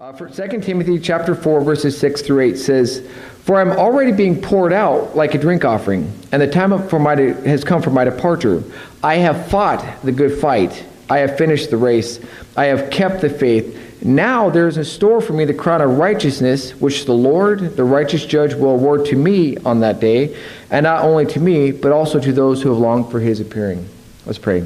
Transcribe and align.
Uh, 0.00 0.14
for 0.14 0.30
2 0.30 0.62
Timothy 0.62 0.98
chapter 0.98 1.34
4, 1.34 1.60
verses 1.60 1.98
6 1.98 2.22
through 2.22 2.40
8 2.40 2.56
says, 2.56 3.06
For 3.44 3.60
I'm 3.60 3.68
already 3.72 4.12
being 4.12 4.40
poured 4.40 4.72
out 4.72 5.14
like 5.14 5.34
a 5.34 5.38
drink 5.38 5.62
offering, 5.62 6.10
and 6.32 6.40
the 6.40 6.46
time 6.46 6.88
for 6.88 6.98
my 6.98 7.14
de- 7.14 7.34
has 7.46 7.64
come 7.64 7.82
for 7.82 7.90
my 7.90 8.04
departure. 8.04 8.64
I 9.04 9.16
have 9.16 9.48
fought 9.48 9.84
the 10.02 10.10
good 10.10 10.40
fight. 10.40 10.86
I 11.10 11.18
have 11.18 11.36
finished 11.36 11.68
the 11.68 11.76
race. 11.76 12.18
I 12.56 12.64
have 12.64 12.90
kept 12.90 13.20
the 13.20 13.28
faith. 13.28 14.02
Now 14.02 14.48
there 14.48 14.68
is 14.68 14.78
in 14.78 14.84
store 14.84 15.20
for 15.20 15.34
me 15.34 15.44
the 15.44 15.52
crown 15.52 15.82
of 15.82 15.98
righteousness, 15.98 16.70
which 16.80 17.04
the 17.04 17.12
Lord, 17.12 17.76
the 17.76 17.84
righteous 17.84 18.24
judge, 18.24 18.54
will 18.54 18.70
award 18.70 19.04
to 19.04 19.16
me 19.16 19.58
on 19.58 19.80
that 19.80 20.00
day, 20.00 20.34
and 20.70 20.84
not 20.84 21.04
only 21.04 21.26
to 21.26 21.40
me, 21.40 21.72
but 21.72 21.92
also 21.92 22.18
to 22.18 22.32
those 22.32 22.62
who 22.62 22.70
have 22.70 22.78
longed 22.78 23.10
for 23.10 23.20
his 23.20 23.38
appearing. 23.38 23.86
Let's 24.24 24.38
pray. 24.38 24.64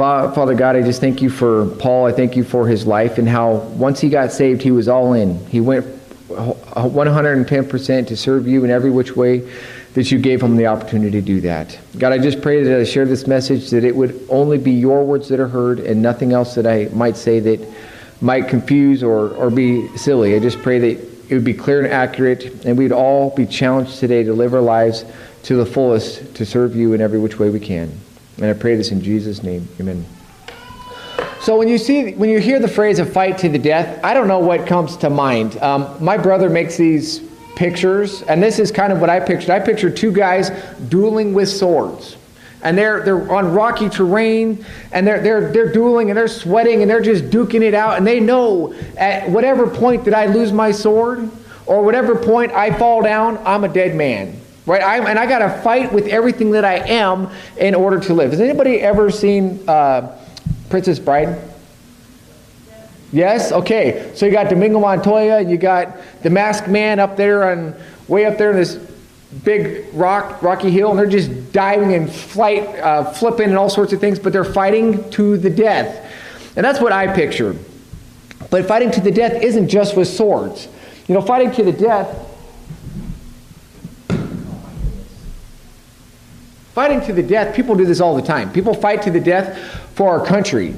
Father 0.00 0.54
God, 0.54 0.76
I 0.76 0.82
just 0.82 0.98
thank 0.98 1.20
you 1.20 1.28
for 1.28 1.66
Paul. 1.76 2.06
I 2.06 2.12
thank 2.12 2.34
you 2.34 2.42
for 2.42 2.66
his 2.66 2.86
life 2.86 3.18
and 3.18 3.28
how 3.28 3.56
once 3.76 4.00
he 4.00 4.08
got 4.08 4.32
saved, 4.32 4.62
he 4.62 4.70
was 4.70 4.88
all 4.88 5.12
in. 5.12 5.44
He 5.48 5.60
went 5.60 5.84
110% 6.28 8.06
to 8.06 8.16
serve 8.16 8.48
you 8.48 8.64
in 8.64 8.70
every 8.70 8.90
which 8.90 9.14
way 9.14 9.46
that 9.92 10.10
you 10.10 10.18
gave 10.18 10.42
him 10.42 10.56
the 10.56 10.68
opportunity 10.68 11.10
to 11.10 11.20
do 11.20 11.42
that. 11.42 11.78
God, 11.98 12.14
I 12.14 12.18
just 12.18 12.40
pray 12.40 12.62
that 12.62 12.80
I 12.80 12.84
share 12.84 13.04
this 13.04 13.26
message 13.26 13.68
that 13.68 13.84
it 13.84 13.94
would 13.94 14.26
only 14.30 14.56
be 14.56 14.70
your 14.70 15.04
words 15.04 15.28
that 15.28 15.38
are 15.38 15.48
heard 15.48 15.80
and 15.80 16.00
nothing 16.00 16.32
else 16.32 16.54
that 16.54 16.66
I 16.66 16.88
might 16.94 17.18
say 17.18 17.38
that 17.40 17.60
might 18.22 18.48
confuse 18.48 19.02
or, 19.02 19.34
or 19.34 19.50
be 19.50 19.94
silly. 19.98 20.34
I 20.34 20.38
just 20.38 20.62
pray 20.62 20.78
that 20.78 21.28
it 21.28 21.34
would 21.34 21.44
be 21.44 21.52
clear 21.52 21.84
and 21.84 21.92
accurate 21.92 22.64
and 22.64 22.78
we'd 22.78 22.92
all 22.92 23.36
be 23.36 23.44
challenged 23.44 23.98
today 23.98 24.22
to 24.22 24.32
live 24.32 24.54
our 24.54 24.62
lives 24.62 25.04
to 25.42 25.56
the 25.56 25.66
fullest 25.66 26.34
to 26.36 26.46
serve 26.46 26.74
you 26.74 26.94
in 26.94 27.02
every 27.02 27.18
which 27.18 27.38
way 27.38 27.50
we 27.50 27.60
can. 27.60 27.92
And 28.40 28.48
I 28.48 28.54
pray 28.54 28.74
this 28.74 28.90
in 28.90 29.02
Jesus' 29.02 29.42
name. 29.42 29.68
Amen. 29.78 30.04
So 31.40 31.56
when 31.56 31.68
you 31.68 31.78
see, 31.78 32.12
when 32.12 32.28
you 32.30 32.38
hear 32.38 32.58
the 32.58 32.68
phrase 32.68 32.98
"a 32.98 33.06
fight 33.06 33.38
to 33.38 33.48
the 33.48 33.58
death," 33.58 34.00
I 34.04 34.14
don't 34.14 34.28
know 34.28 34.38
what 34.38 34.66
comes 34.66 34.96
to 34.98 35.10
mind. 35.10 35.56
Um, 35.62 35.96
my 36.00 36.16
brother 36.16 36.50
makes 36.50 36.76
these 36.76 37.20
pictures, 37.56 38.22
and 38.22 38.42
this 38.42 38.58
is 38.58 38.70
kind 38.70 38.92
of 38.92 39.00
what 39.00 39.10
I 39.10 39.20
pictured. 39.20 39.50
I 39.50 39.58
pictured 39.58 39.96
two 39.96 40.12
guys 40.12 40.50
dueling 40.88 41.34
with 41.34 41.48
swords, 41.48 42.16
and 42.62 42.76
they're 42.76 43.02
they're 43.02 43.32
on 43.32 43.52
rocky 43.52 43.88
terrain, 43.88 44.64
and 44.92 45.06
they're 45.06 45.20
they're 45.20 45.52
they're 45.52 45.72
dueling, 45.72 46.10
and 46.10 46.16
they're 46.16 46.28
sweating, 46.28 46.82
and 46.82 46.90
they're 46.90 47.00
just 47.00 47.24
duking 47.30 47.62
it 47.62 47.74
out, 47.74 47.96
and 47.96 48.06
they 48.06 48.20
know 48.20 48.74
at 48.96 49.28
whatever 49.28 49.66
point 49.66 50.04
that 50.04 50.14
I 50.14 50.26
lose 50.26 50.52
my 50.52 50.72
sword, 50.72 51.30
or 51.66 51.82
whatever 51.82 52.16
point 52.16 52.52
I 52.52 52.70
fall 52.70 53.02
down, 53.02 53.38
I'm 53.44 53.64
a 53.64 53.68
dead 53.68 53.94
man. 53.94 54.40
Right? 54.70 54.82
I, 54.82 55.10
and 55.10 55.18
I 55.18 55.26
got 55.26 55.40
to 55.40 55.50
fight 55.62 55.92
with 55.92 56.06
everything 56.06 56.52
that 56.52 56.64
I 56.64 56.74
am 56.74 57.28
in 57.58 57.74
order 57.74 57.98
to 57.98 58.14
live. 58.14 58.30
Has 58.30 58.40
anybody 58.40 58.80
ever 58.80 59.10
seen 59.10 59.68
uh, 59.68 60.16
Princess 60.68 61.00
Bride? 61.00 61.40
Yes? 63.10 63.50
Okay. 63.50 64.12
So 64.14 64.26
you 64.26 64.30
got 64.30 64.52
Inigo 64.52 64.78
Montoya, 64.78 65.38
and 65.38 65.50
you 65.50 65.56
got 65.56 65.96
the 66.22 66.30
masked 66.30 66.68
man 66.68 67.00
up 67.00 67.16
there 67.16 67.50
on 67.50 67.74
way 68.06 68.26
up 68.26 68.38
there 68.38 68.52
in 68.52 68.58
this 68.58 68.76
big 69.42 69.92
rock, 69.92 70.40
rocky 70.40 70.70
hill, 70.70 70.90
and 70.90 70.98
they're 71.00 71.06
just 71.06 71.52
diving 71.52 71.94
and 71.94 72.08
flight, 72.08 72.62
uh, 72.78 73.10
flipping 73.10 73.48
and 73.48 73.58
all 73.58 73.70
sorts 73.70 73.92
of 73.92 73.98
things, 73.98 74.20
but 74.20 74.32
they're 74.32 74.44
fighting 74.44 75.10
to 75.10 75.36
the 75.36 75.50
death. 75.50 76.08
And 76.54 76.64
that's 76.64 76.80
what 76.80 76.92
I 76.92 77.12
picture. 77.12 77.56
But 78.50 78.66
fighting 78.66 78.92
to 78.92 79.00
the 79.00 79.10
death 79.10 79.42
isn't 79.42 79.68
just 79.68 79.96
with 79.96 80.06
swords. 80.06 80.68
You 81.08 81.16
know, 81.16 81.22
fighting 81.22 81.50
to 81.54 81.64
the 81.64 81.72
death 81.72 82.29
Fighting 86.74 87.00
to 87.06 87.12
the 87.12 87.22
death, 87.22 87.54
people 87.54 87.74
do 87.74 87.84
this 87.84 88.00
all 88.00 88.14
the 88.14 88.22
time. 88.22 88.52
People 88.52 88.74
fight 88.74 89.02
to 89.02 89.10
the 89.10 89.20
death 89.20 89.58
for 89.94 90.08
our 90.08 90.24
country. 90.24 90.74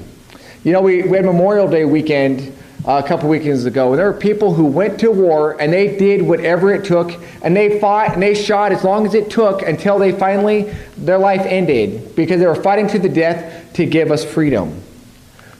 You 0.65 0.73
know, 0.73 0.81
we, 0.81 1.03
we 1.03 1.17
had 1.17 1.27
Memorial 1.27 1.69
Day 1.69 1.84
weekend 1.84 2.57
uh, 2.87 3.03
a 3.05 3.07
couple 3.07 3.29
weekends 3.29 3.67
ago, 3.67 3.91
and 3.91 3.99
there 3.99 4.11
were 4.11 4.19
people 4.19 4.55
who 4.55 4.65
went 4.65 4.99
to 5.01 5.11
war 5.11 5.61
and 5.61 5.73
they 5.73 5.97
did 5.97 6.23
whatever 6.23 6.73
it 6.73 6.84
took, 6.84 7.12
and 7.43 7.55
they 7.55 7.79
fought 7.79 8.15
and 8.15 8.23
they 8.23 8.34
shot 8.34 8.73
as 8.73 8.84
long 8.84 9.07
as 9.07 9.15
it 9.15 9.31
took 9.31 9.62
until 9.62 9.99
they 9.99 10.12
finally, 10.12 10.75
their 10.97 11.19
life 11.19 11.43
ended 11.43 12.16
because 12.16 12.41
they 12.41 12.47
were 12.47 12.55
fighting 12.55 12.89
to 12.89 12.99
the 12.99 13.09
death 13.09 13.72
to 13.75 13.84
give 13.84 14.11
us 14.11 14.25
freedom. 14.25 14.83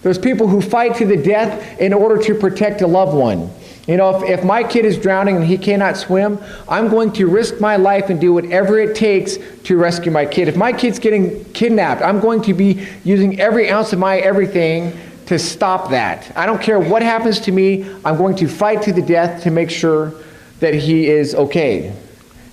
There's 0.03 0.19
people 0.19 0.49
who 0.49 0.61
fight 0.61 0.97
to 0.97 1.07
the 1.07 1.17
death 1.17 1.79
in 1.79 1.93
order 1.93 2.21
to 2.23 2.35
protect 2.35 2.81
a 2.81 2.87
loved 2.87 3.17
one. 3.17 3.51
You 3.87 3.97
know, 3.97 4.23
if, 4.23 4.39
if 4.39 4.45
my 4.45 4.63
kid 4.63 4.85
is 4.85 4.97
drowning 4.97 5.37
and 5.37 5.45
he 5.45 5.59
cannot 5.59 5.97
swim, 5.97 6.39
I'm 6.69 6.89
going 6.89 7.13
to 7.15 7.27
risk 7.27 7.61
my 7.61 7.77
life 7.77 8.11
and 8.11 8.21
do 8.21 8.33
whatever 8.33 8.79
it 8.79 8.95
takes 8.95 9.39
to 9.65 9.77
rescue 9.77 10.13
my 10.13 10.25
kid. 10.25 10.49
If 10.49 10.57
my 10.57 10.73
kid's 10.73 10.99
getting 10.99 11.45
kidnapped, 11.53 12.01
I'm 12.01 12.21
going 12.21 12.43
to 12.43 12.55
be 12.55 12.87
using 13.03 13.41
every 13.41 13.71
ounce 13.71 13.93
of 13.93 13.99
my 13.99 14.19
everything 14.19 14.97
to 15.27 15.39
stop 15.39 15.91
that. 15.91 16.31
I 16.37 16.47
don't 16.47 16.61
care 16.61 16.79
what 16.79 17.03
happens 17.03 17.41
to 17.41 17.53
me, 17.53 17.91
I'm 18.05 18.17
going 18.17 18.37
to 18.37 18.49
fight 18.49 18.83
to 18.83 18.93
the 18.93 19.03
death 19.03 19.43
to 19.45 19.51
make 19.51 19.71
sure 19.71 20.13
that 20.61 20.75
he 20.75 21.09
is 21.09 21.35
okay. 21.35 21.93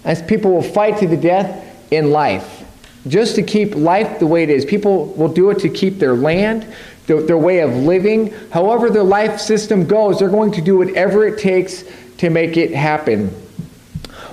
As 0.03 0.21
people 0.21 0.51
will 0.51 0.63
fight 0.63 0.97
to 0.99 1.07
the 1.07 1.17
death 1.17 1.91
in 1.91 2.11
life, 2.11 2.63
just 3.07 3.35
to 3.35 3.43
keep 3.43 3.75
life 3.75 4.19
the 4.19 4.27
way 4.27 4.43
it 4.43 4.49
is. 4.49 4.65
People 4.65 5.07
will 5.13 5.31
do 5.31 5.49
it 5.51 5.59
to 5.59 5.69
keep 5.69 5.99
their 5.99 6.15
land, 6.15 6.65
their, 7.09 7.21
their 7.23 7.37
way 7.37 7.59
of 7.59 7.75
living, 7.75 8.31
however 8.51 8.89
their 8.89 9.03
life 9.03 9.39
system 9.39 9.85
goes, 9.85 10.19
they're 10.19 10.29
going 10.29 10.51
to 10.51 10.61
do 10.61 10.77
whatever 10.77 11.25
it 11.25 11.39
takes 11.39 11.83
to 12.19 12.29
make 12.29 12.55
it 12.55 12.71
happen. 12.71 13.35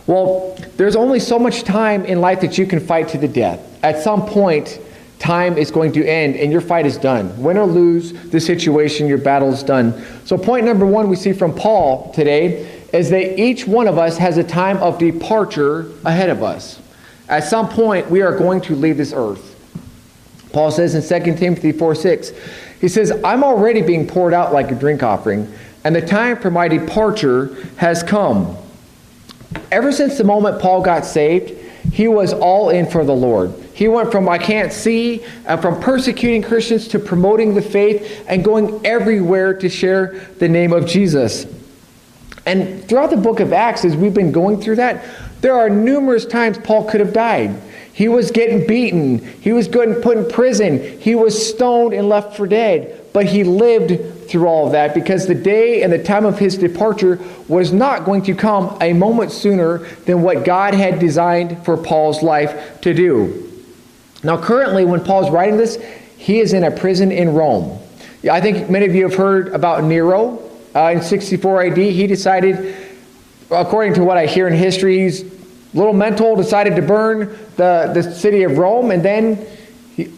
Well, 0.07 0.57
there's 0.77 0.95
only 0.95 1.19
so 1.19 1.39
much 1.39 1.65
time 1.65 2.05
in 2.05 2.21
life 2.21 2.41
that 2.43 2.59
you 2.59 2.67
can 2.67 2.79
fight 2.79 3.09
to 3.09 3.19
the 3.19 3.27
death. 3.27 3.61
At 3.83 4.03
some 4.03 4.27
point, 4.27 4.79
time 5.19 5.57
is 5.57 5.71
going 5.71 5.93
to 5.93 6.07
end 6.07 6.37
and 6.37 6.53
your 6.53 6.61
fight 6.61 6.85
is 6.85 6.99
done. 6.99 7.43
Win 7.43 7.57
or 7.57 7.67
lose 7.67 8.13
the 8.13 8.39
situation, 8.39 9.09
your 9.09 9.19
battle 9.19 9.53
is 9.53 9.63
done. 9.63 10.05
So, 10.27 10.37
point 10.37 10.67
number 10.67 10.85
one 10.85 11.09
we 11.09 11.17
see 11.17 11.33
from 11.33 11.55
Paul 11.55 12.13
today 12.13 12.83
is 12.93 13.09
that 13.09 13.41
each 13.41 13.67
one 13.67 13.89
of 13.89 13.97
us 13.97 14.19
has 14.19 14.37
a 14.37 14.45
time 14.45 14.77
of 14.79 14.99
departure 14.99 15.91
ahead 16.05 16.29
of 16.29 16.43
us. 16.43 16.81
At 17.29 17.45
some 17.45 17.71
point, 17.71 18.11
we 18.11 18.21
are 18.21 18.37
going 18.37 18.61
to 18.63 18.77
leave 18.77 18.99
this 18.99 19.15
earth. 19.17 19.55
Paul 20.57 20.71
says 20.71 20.95
in 20.95 21.23
2 21.23 21.37
Timothy 21.37 21.71
4 21.71 21.95
6, 21.95 22.33
he 22.81 22.89
says, 22.89 23.13
I'm 23.25 23.43
already 23.43 23.83
being 23.83 24.07
poured 24.07 24.35
out 24.35 24.53
like 24.53 24.71
a 24.71 24.75
drink 24.75 25.03
offering, 25.03 25.53
and 25.85 25.95
the 25.95 26.03
time 26.03 26.37
for 26.39 26.51
my 26.51 26.69
departure 26.69 27.57
has 27.77 28.03
come. 28.03 28.57
Ever 29.71 29.93
since 29.93 30.19
the 30.19 30.25
moment 30.25 30.61
Paul 30.61 30.83
got 30.83 31.05
saved, 31.05 31.51
he 31.93 32.09
was 32.09 32.33
all 32.33 32.71
in 32.71 32.87
for 32.87 33.05
the 33.05 33.15
Lord. 33.15 33.53
He 33.73 33.89
went 33.89 34.11
from 34.11 34.29
I 34.29 34.39
can't 34.39 34.73
see, 34.73 35.25
uh, 35.47 35.57
from 35.57 35.81
persecuting 35.81 36.43
Christians 36.43 36.89
to 36.89 36.99
promoting 36.99 37.55
the 37.55 37.63
faith 37.63 38.25
and 38.29 38.45
going 38.45 38.85
everywhere 38.85 39.55
to 39.55 39.69
share 39.69 40.29
the 40.39 40.49
name 40.49 40.73
of 40.73 40.87
Jesus. 40.87 41.47
And 42.47 42.85
throughout 42.89 43.11
the 43.11 43.17
book 43.17 43.41
of 43.41 43.53
Acts, 43.53 43.85
as 43.85 43.97
we've 43.97 44.15
been 44.15 44.33
going 44.33 44.61
through 44.61 44.77
that, 44.77 45.05
there 45.41 45.55
are 45.55 45.69
numerous 45.69 46.25
times 46.25 46.59
Paul 46.59 46.85
could 46.85 47.01
have 47.01 47.13
died. 47.13 47.61
He 47.97 48.09
was 48.09 48.31
getting 48.31 48.67
beaten. 48.67 49.21
He 49.41 49.55
was 49.55 49.69
getting 49.69 49.95
put 49.95 50.19
in 50.19 50.29
prison. 50.29 51.01
He 51.01 51.15
was 51.15 51.49
stoned 51.49 51.95
and 51.95 52.11
left 52.11 52.37
for 52.37 52.47
dead. 52.47 53.07
But 53.15 53.25
he 53.25 53.43
lived 53.43 54.29
through 54.29 54.47
all 54.47 54.67
of 54.67 54.73
that 54.73 54.93
because 54.93 55.27
the 55.27 55.35
day 55.35 55.83
and 55.83 55.91
the 55.91 56.05
time 56.05 56.27
of 56.27 56.39
his 56.39 56.59
departure 56.59 57.19
was 57.49 57.73
not 57.73 58.05
going 58.05 58.21
to 58.25 58.35
come 58.35 58.77
a 58.83 58.93
moment 58.93 59.33
sooner 59.33 59.79
than 60.05 60.21
what 60.21 60.45
God 60.45 60.75
had 60.75 60.99
designed 60.99 61.65
for 61.65 61.79
Paul's 61.79 62.23
life 62.23 62.83
to 62.83 62.93
do. 62.93 63.51
Now, 64.23 64.43
currently, 64.43 64.85
when 64.85 65.03
Paul's 65.03 65.31
writing 65.31 65.57
this, 65.57 65.83
he 66.19 66.41
is 66.41 66.53
in 66.53 66.65
a 66.65 66.71
prison 66.71 67.11
in 67.11 67.33
Rome. 67.33 67.79
I 68.31 68.43
think 68.43 68.69
many 68.69 68.85
of 68.85 68.95
you 68.95 69.09
have 69.09 69.15
heard 69.15 69.49
about 69.55 69.85
Nero. 69.85 70.43
Uh, 70.75 70.93
in 70.97 71.01
64 71.01 71.63
AD, 71.63 71.79
he 71.79 72.07
decided, 72.07 72.77
according 73.51 73.95
to 73.95 74.05
what 74.05 74.19
I 74.19 74.27
hear 74.27 74.47
in 74.47 74.53
history, 74.53 74.99
he's 74.99 75.36
little 75.77 75.93
mental 75.93 76.35
decided 76.37 76.75
to 76.77 76.83
burn 76.83 77.39
the, 77.57 77.91
the 77.95 78.03
city 78.03 78.43
of 78.43 78.59
Rome, 78.59 78.91
and 78.91 79.05
then, 79.05 79.47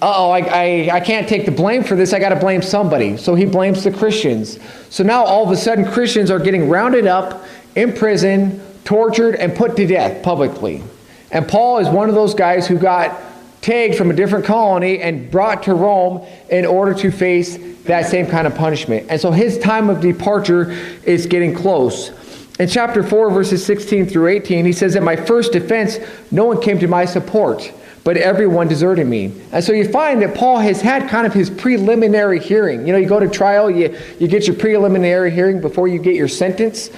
oh, 0.01 0.31
I, 0.31 0.39
I, 0.39 0.91
I 0.95 1.01
can't 1.01 1.29
take 1.29 1.45
the 1.45 1.53
blame 1.53 1.85
for 1.85 1.97
this. 1.97 2.13
I 2.13 2.19
got 2.19 2.31
to 2.31 2.37
blame 2.37 2.63
somebody. 2.63 3.17
So 3.17 3.35
he 3.35 3.45
blames 3.45 3.85
the 3.85 3.91
Christians. 3.91 4.59
So 4.91 5.05
now 5.05 5.25
all 5.25 5.45
of 5.45 5.51
a 5.51 5.57
sudden, 5.57 5.85
Christians 5.85 6.31
are 6.31 6.39
getting 6.39 6.69
rounded 6.69 7.07
up, 7.07 7.45
in 7.75 7.93
prison, 7.93 8.61
tortured, 8.85 9.37
and 9.37 9.55
put 9.55 9.77
to 9.77 9.87
death 9.87 10.23
publicly. 10.23 10.83
And 11.31 11.47
Paul 11.47 11.79
is 11.79 11.89
one 11.89 12.09
of 12.09 12.15
those 12.15 12.35
guys 12.35 12.67
who 12.67 12.79
got 12.79 13.21
tagged 13.61 13.97
from 13.97 14.11
a 14.11 14.15
different 14.15 14.45
colony 14.45 15.01
and 15.01 15.31
brought 15.31 15.65
to 15.65 15.75
Rome 15.75 16.27
in 16.49 16.65
order 16.65 16.95
to 16.95 17.11
face 17.11 17.59
that 17.85 18.07
same 18.07 18.27
kind 18.27 18.47
of 18.47 18.55
punishment. 18.55 19.07
And 19.11 19.21
so 19.21 19.31
his 19.31 19.59
time 19.59 19.91
of 19.91 20.01
departure 20.01 20.73
is 21.05 21.27
getting 21.27 21.55
close. 21.55 22.11
In 22.59 22.67
chapter 22.67 23.05
4, 23.05 23.31
verses 23.31 23.65
16 23.65 24.07
through 24.07 24.29
18, 24.29 24.65
he 24.65 24.73
says, 24.73 24.97
At 24.97 25.05
my 25.05 25.15
first 25.15 25.53
defense, 25.53 25.99
no 26.33 26.45
one 26.45 26.61
came 26.61 26.81
to 26.81 26.89
my 26.89 27.05
support, 27.05 27.73
but 28.03 28.17
everyone 28.17 28.67
deserted 28.67 29.07
me. 29.07 29.33
And 29.53 29.63
so 29.63 29.73
you 29.73 29.89
find 29.89 30.21
that 30.23 30.35
Paul 30.35 30.59
has 30.59 30.81
had 30.81 31.09
kind 31.09 31.25
of 31.25 31.33
his 31.33 31.51
preliminary 31.51 32.41
hearing. 32.41 32.85
You 32.85 32.93
know, 32.93 32.99
you 32.99 33.09
go 33.09 33.21
to 33.21 33.29
trial, 33.29 33.71
you, 33.71 33.97
you 34.19 34.27
get 34.27 34.49
your 34.49 34.57
preliminary 34.57 35.31
hearing 35.31 35.61
before 35.61 35.87
you 35.87 36.01
get 36.01 36.17
your 36.17 36.27
sentence. 36.27 36.91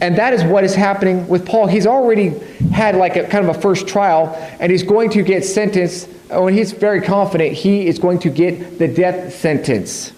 And 0.00 0.16
that 0.16 0.32
is 0.32 0.42
what 0.42 0.64
is 0.64 0.74
happening 0.74 1.28
with 1.28 1.46
Paul. 1.46 1.68
He's 1.68 1.86
already 1.86 2.30
had 2.72 2.96
like 2.96 3.14
a 3.14 3.22
kind 3.28 3.48
of 3.48 3.56
a 3.56 3.60
first 3.60 3.86
trial, 3.86 4.34
and 4.58 4.72
he's 4.72 4.82
going 4.82 5.10
to 5.10 5.22
get 5.22 5.44
sentenced. 5.44 6.08
Oh, 6.30 6.46
when 6.46 6.54
he's 6.54 6.72
very 6.72 7.00
confident, 7.00 7.52
he 7.52 7.86
is 7.86 8.00
going 8.00 8.18
to 8.20 8.30
get 8.30 8.80
the 8.80 8.88
death 8.88 9.32
sentence. 9.36 10.12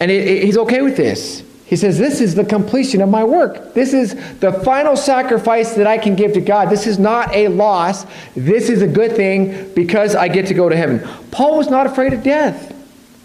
And 0.00 0.10
he's 0.10 0.58
okay 0.58 0.82
with 0.82 0.98
this. 0.98 1.42
He 1.72 1.76
says, 1.76 1.96
This 1.96 2.20
is 2.20 2.34
the 2.34 2.44
completion 2.44 3.00
of 3.00 3.08
my 3.08 3.24
work. 3.24 3.72
This 3.72 3.94
is 3.94 4.14
the 4.40 4.52
final 4.52 4.94
sacrifice 4.94 5.72
that 5.76 5.86
I 5.86 5.96
can 5.96 6.14
give 6.14 6.34
to 6.34 6.40
God. 6.42 6.68
This 6.68 6.86
is 6.86 6.98
not 6.98 7.34
a 7.34 7.48
loss. 7.48 8.04
This 8.36 8.68
is 8.68 8.82
a 8.82 8.86
good 8.86 9.16
thing 9.16 9.72
because 9.72 10.14
I 10.14 10.28
get 10.28 10.48
to 10.48 10.52
go 10.52 10.68
to 10.68 10.76
heaven. 10.76 11.00
Paul 11.30 11.56
was 11.56 11.70
not 11.70 11.86
afraid 11.86 12.12
of 12.12 12.22
death. 12.22 12.74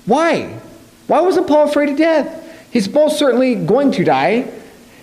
Why? 0.05 0.57
Why 1.07 1.19
wasn't 1.19 1.49
Paul 1.49 1.67
afraid 1.67 1.89
of 1.89 1.97
death? 1.97 2.71
He's 2.71 2.89
most 2.89 3.19
certainly 3.19 3.53
going 3.53 3.91
to 3.91 4.05
die. 4.05 4.49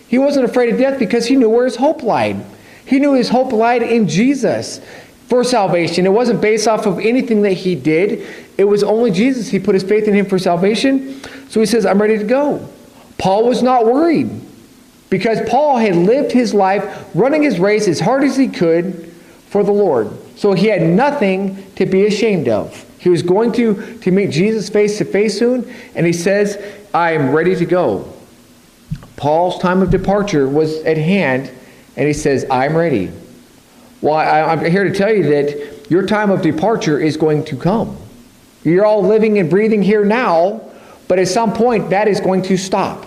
He 0.08 0.16
wasn't 0.16 0.46
afraid 0.46 0.72
of 0.72 0.78
death 0.78 0.98
because 0.98 1.26
he 1.26 1.36
knew 1.36 1.50
where 1.50 1.66
his 1.66 1.76
hope 1.76 2.02
lied. 2.02 2.42
He 2.86 2.98
knew 2.98 3.12
his 3.12 3.28
hope 3.28 3.52
lied 3.52 3.82
in 3.82 4.08
Jesus 4.08 4.80
for 5.28 5.44
salvation. 5.44 6.06
It 6.06 6.12
wasn't 6.12 6.40
based 6.40 6.66
off 6.66 6.86
of 6.86 6.98
anything 6.98 7.42
that 7.42 7.52
he 7.52 7.74
did, 7.74 8.26
it 8.56 8.64
was 8.64 8.82
only 8.82 9.10
Jesus. 9.10 9.48
He 9.48 9.58
put 9.58 9.74
his 9.74 9.84
faith 9.84 10.08
in 10.08 10.14
him 10.14 10.24
for 10.24 10.38
salvation. 10.38 11.20
So 11.50 11.60
he 11.60 11.66
says, 11.66 11.84
I'm 11.84 12.00
ready 12.00 12.16
to 12.16 12.24
go. 12.24 12.70
Paul 13.18 13.46
was 13.48 13.62
not 13.62 13.86
worried 13.86 14.30
because 15.10 15.48
Paul 15.48 15.78
had 15.78 15.96
lived 15.96 16.32
his 16.32 16.52
life 16.52 17.08
running 17.14 17.42
his 17.42 17.60
race 17.60 17.86
as 17.88 18.00
hard 18.00 18.24
as 18.24 18.36
he 18.36 18.48
could 18.48 19.12
for 19.48 19.62
the 19.62 19.72
Lord. 19.72 20.10
So 20.36 20.52
he 20.52 20.66
had 20.66 20.82
nothing 20.82 21.70
to 21.74 21.86
be 21.86 22.06
ashamed 22.06 22.48
of. 22.48 22.84
He 22.98 23.08
was 23.08 23.22
going 23.22 23.52
to, 23.52 23.98
to 23.98 24.10
meet 24.10 24.30
Jesus 24.30 24.68
face 24.68 24.98
to 24.98 25.04
face 25.04 25.38
soon, 25.38 25.72
and 25.94 26.06
he 26.06 26.12
says, 26.12 26.58
I 26.92 27.12
am 27.12 27.30
ready 27.30 27.54
to 27.54 27.66
go. 27.66 28.12
Paul's 29.16 29.60
time 29.60 29.82
of 29.82 29.90
departure 29.90 30.48
was 30.48 30.78
at 30.84 30.96
hand, 30.96 31.50
and 31.96 32.06
he 32.06 32.12
says, 32.12 32.46
I'm 32.50 32.76
ready. 32.76 33.12
Well, 34.00 34.14
I, 34.14 34.42
I'm 34.42 34.64
here 34.64 34.84
to 34.84 34.92
tell 34.92 35.14
you 35.14 35.22
that 35.24 35.90
your 35.90 36.06
time 36.06 36.30
of 36.30 36.42
departure 36.42 36.98
is 36.98 37.16
going 37.16 37.44
to 37.44 37.56
come. 37.56 37.96
You're 38.64 38.86
all 38.86 39.02
living 39.02 39.38
and 39.38 39.48
breathing 39.48 39.82
here 39.82 40.04
now, 40.04 40.62
but 41.08 41.18
at 41.18 41.28
some 41.28 41.52
point 41.52 41.90
that 41.90 42.08
is 42.08 42.20
going 42.20 42.42
to 42.42 42.56
stop. 42.56 43.06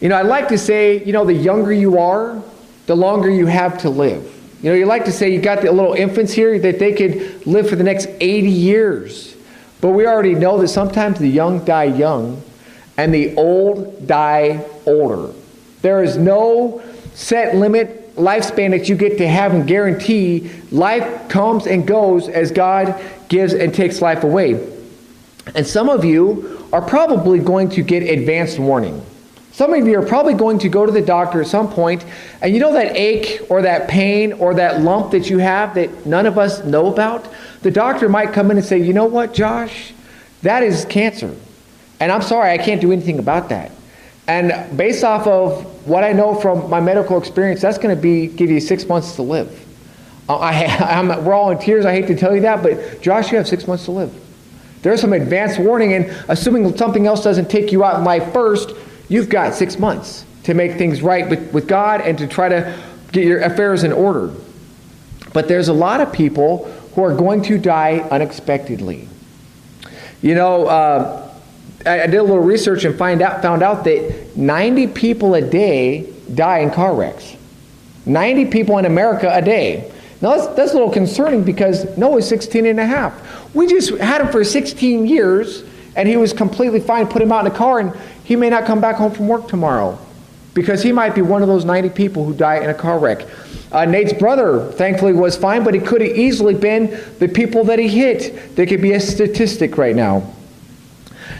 You 0.00 0.08
know, 0.08 0.16
I 0.16 0.22
like 0.22 0.48
to 0.48 0.58
say, 0.58 1.02
you 1.04 1.12
know, 1.12 1.24
the 1.24 1.32
younger 1.32 1.72
you 1.72 1.98
are, 1.98 2.42
the 2.86 2.94
longer 2.94 3.30
you 3.30 3.46
have 3.46 3.78
to 3.78 3.90
live. 3.90 4.22
You 4.62 4.70
know, 4.70 4.76
you 4.76 4.86
like 4.86 5.04
to 5.06 5.12
say 5.12 5.32
you 5.32 5.40
got 5.40 5.62
the 5.62 5.70
little 5.70 5.94
infants 5.94 6.32
here 6.32 6.58
that 6.58 6.78
they 6.78 6.92
could 6.92 7.46
live 7.46 7.68
for 7.68 7.76
the 7.76 7.84
next 7.84 8.08
80 8.20 8.48
years. 8.48 9.36
But 9.80 9.90
we 9.90 10.06
already 10.06 10.34
know 10.34 10.58
that 10.58 10.68
sometimes 10.68 11.18
the 11.18 11.28
young 11.28 11.64
die 11.64 11.84
young 11.84 12.42
and 12.96 13.12
the 13.12 13.34
old 13.36 14.06
die 14.06 14.64
older. 14.86 15.32
There 15.82 16.02
is 16.02 16.16
no 16.16 16.82
set 17.14 17.56
limit 17.56 18.16
lifespan 18.16 18.70
that 18.70 18.88
you 18.88 18.96
get 18.96 19.18
to 19.18 19.28
have 19.28 19.52
and 19.52 19.66
guarantee. 19.66 20.50
Life 20.70 21.28
comes 21.28 21.66
and 21.66 21.86
goes 21.86 22.28
as 22.28 22.50
God 22.50 23.00
gives 23.28 23.52
and 23.52 23.74
takes 23.74 24.00
life 24.00 24.24
away. 24.24 24.54
And 25.54 25.66
some 25.66 25.88
of 25.88 26.04
you 26.04 26.66
are 26.72 26.82
probably 26.82 27.38
going 27.38 27.68
to 27.70 27.82
get 27.82 28.02
advanced 28.02 28.58
warning. 28.58 29.04
Some 29.52 29.72
of 29.72 29.86
you 29.86 29.98
are 30.00 30.06
probably 30.06 30.34
going 30.34 30.58
to 30.60 30.68
go 30.68 30.84
to 30.84 30.90
the 30.90 31.00
doctor 31.00 31.40
at 31.40 31.46
some 31.46 31.70
point, 31.70 32.04
and 32.42 32.52
you 32.52 32.58
know 32.58 32.72
that 32.72 32.96
ache 32.96 33.40
or 33.48 33.62
that 33.62 33.88
pain 33.88 34.32
or 34.32 34.54
that 34.54 34.80
lump 34.80 35.12
that 35.12 35.30
you 35.30 35.38
have 35.38 35.74
that 35.76 36.06
none 36.06 36.26
of 36.26 36.38
us 36.38 36.64
know 36.64 36.92
about? 36.92 37.28
The 37.62 37.70
doctor 37.70 38.08
might 38.08 38.32
come 38.32 38.50
in 38.50 38.56
and 38.56 38.66
say, 38.66 38.78
You 38.78 38.92
know 38.92 39.04
what, 39.04 39.32
Josh? 39.32 39.92
That 40.42 40.64
is 40.64 40.84
cancer. 40.86 41.34
And 42.00 42.10
I'm 42.10 42.22
sorry, 42.22 42.50
I 42.50 42.58
can't 42.58 42.80
do 42.80 42.90
anything 42.90 43.20
about 43.20 43.50
that. 43.50 43.70
And 44.26 44.76
based 44.76 45.04
off 45.04 45.26
of 45.26 45.86
what 45.86 46.02
I 46.02 46.12
know 46.12 46.34
from 46.34 46.68
my 46.68 46.80
medical 46.80 47.18
experience, 47.18 47.60
that's 47.60 47.78
going 47.78 47.94
to 47.94 48.00
be 48.00 48.26
give 48.26 48.50
you 48.50 48.58
six 48.58 48.86
months 48.88 49.16
to 49.16 49.22
live. 49.22 49.64
Uh, 50.28 50.36
I, 50.36 50.64
I'm, 50.98 51.24
we're 51.24 51.34
all 51.34 51.50
in 51.50 51.58
tears. 51.58 51.84
I 51.84 51.92
hate 51.92 52.06
to 52.08 52.16
tell 52.16 52.34
you 52.34 52.40
that, 52.42 52.62
but 52.62 53.00
Josh, 53.02 53.30
you 53.30 53.38
have 53.38 53.46
six 53.46 53.68
months 53.68 53.84
to 53.84 53.92
live. 53.92 54.23
There's 54.84 55.00
some 55.00 55.14
advance 55.14 55.56
warning, 55.56 55.94
and 55.94 56.14
assuming 56.28 56.76
something 56.76 57.06
else 57.06 57.24
doesn't 57.24 57.48
take 57.48 57.72
you 57.72 57.82
out 57.82 57.98
in 57.98 58.04
life 58.04 58.34
first, 58.34 58.72
you've 59.08 59.30
got 59.30 59.54
six 59.54 59.78
months 59.78 60.26
to 60.42 60.52
make 60.52 60.76
things 60.76 61.00
right 61.00 61.26
with, 61.26 61.54
with 61.54 61.66
God 61.66 62.02
and 62.02 62.18
to 62.18 62.26
try 62.26 62.50
to 62.50 62.78
get 63.10 63.24
your 63.24 63.40
affairs 63.40 63.82
in 63.82 63.92
order. 63.92 64.30
But 65.32 65.48
there's 65.48 65.68
a 65.68 65.72
lot 65.72 66.02
of 66.02 66.12
people 66.12 66.70
who 66.94 67.02
are 67.02 67.16
going 67.16 67.40
to 67.44 67.56
die 67.56 68.00
unexpectedly. 68.10 69.08
You 70.20 70.34
know, 70.34 70.66
uh, 70.66 71.30
I, 71.86 72.02
I 72.02 72.06
did 72.06 72.16
a 72.16 72.22
little 72.22 72.40
research 72.40 72.84
and 72.84 72.94
find 72.94 73.22
out, 73.22 73.40
found 73.40 73.62
out 73.62 73.84
that 73.84 74.36
90 74.36 74.88
people 74.88 75.34
a 75.34 75.40
day 75.40 76.12
die 76.34 76.58
in 76.58 76.70
car 76.70 76.94
wrecks. 76.94 77.36
90 78.04 78.46
people 78.50 78.76
in 78.76 78.84
America 78.84 79.30
a 79.32 79.40
day. 79.40 79.90
Now, 80.20 80.36
that's, 80.36 80.54
that's 80.54 80.70
a 80.72 80.74
little 80.74 80.90
concerning 80.90 81.42
because 81.42 81.96
Noah's 81.96 82.28
16 82.28 82.66
and 82.66 82.78
a 82.78 82.84
half. 82.86 83.43
We 83.54 83.68
just 83.68 83.90
had 83.98 84.20
him 84.20 84.28
for 84.28 84.44
16 84.44 85.06
years, 85.06 85.64
and 85.96 86.08
he 86.08 86.16
was 86.16 86.32
completely 86.32 86.80
fine. 86.80 87.06
Put 87.06 87.22
him 87.22 87.32
out 87.32 87.46
in 87.46 87.52
a 87.52 87.54
car, 87.54 87.78
and 87.78 87.92
he 88.24 88.36
may 88.36 88.50
not 88.50 88.66
come 88.66 88.80
back 88.80 88.96
home 88.96 89.12
from 89.12 89.28
work 89.28 89.48
tomorrow 89.48 89.98
because 90.54 90.82
he 90.82 90.92
might 90.92 91.14
be 91.14 91.22
one 91.22 91.42
of 91.42 91.48
those 91.48 91.64
90 91.64 91.90
people 91.90 92.24
who 92.24 92.34
die 92.34 92.58
in 92.58 92.70
a 92.70 92.74
car 92.74 92.98
wreck. 92.98 93.26
Uh, 93.72 93.84
Nate's 93.84 94.12
brother, 94.12 94.70
thankfully, 94.72 95.12
was 95.12 95.36
fine, 95.36 95.64
but 95.64 95.74
he 95.74 95.80
could 95.80 96.00
have 96.00 96.16
easily 96.16 96.54
been 96.54 97.00
the 97.18 97.28
people 97.28 97.64
that 97.64 97.78
he 97.78 97.88
hit. 97.88 98.54
There 98.54 98.66
could 98.66 98.82
be 98.82 98.92
a 98.92 99.00
statistic 99.00 99.76
right 99.76 99.96
now. 99.96 100.32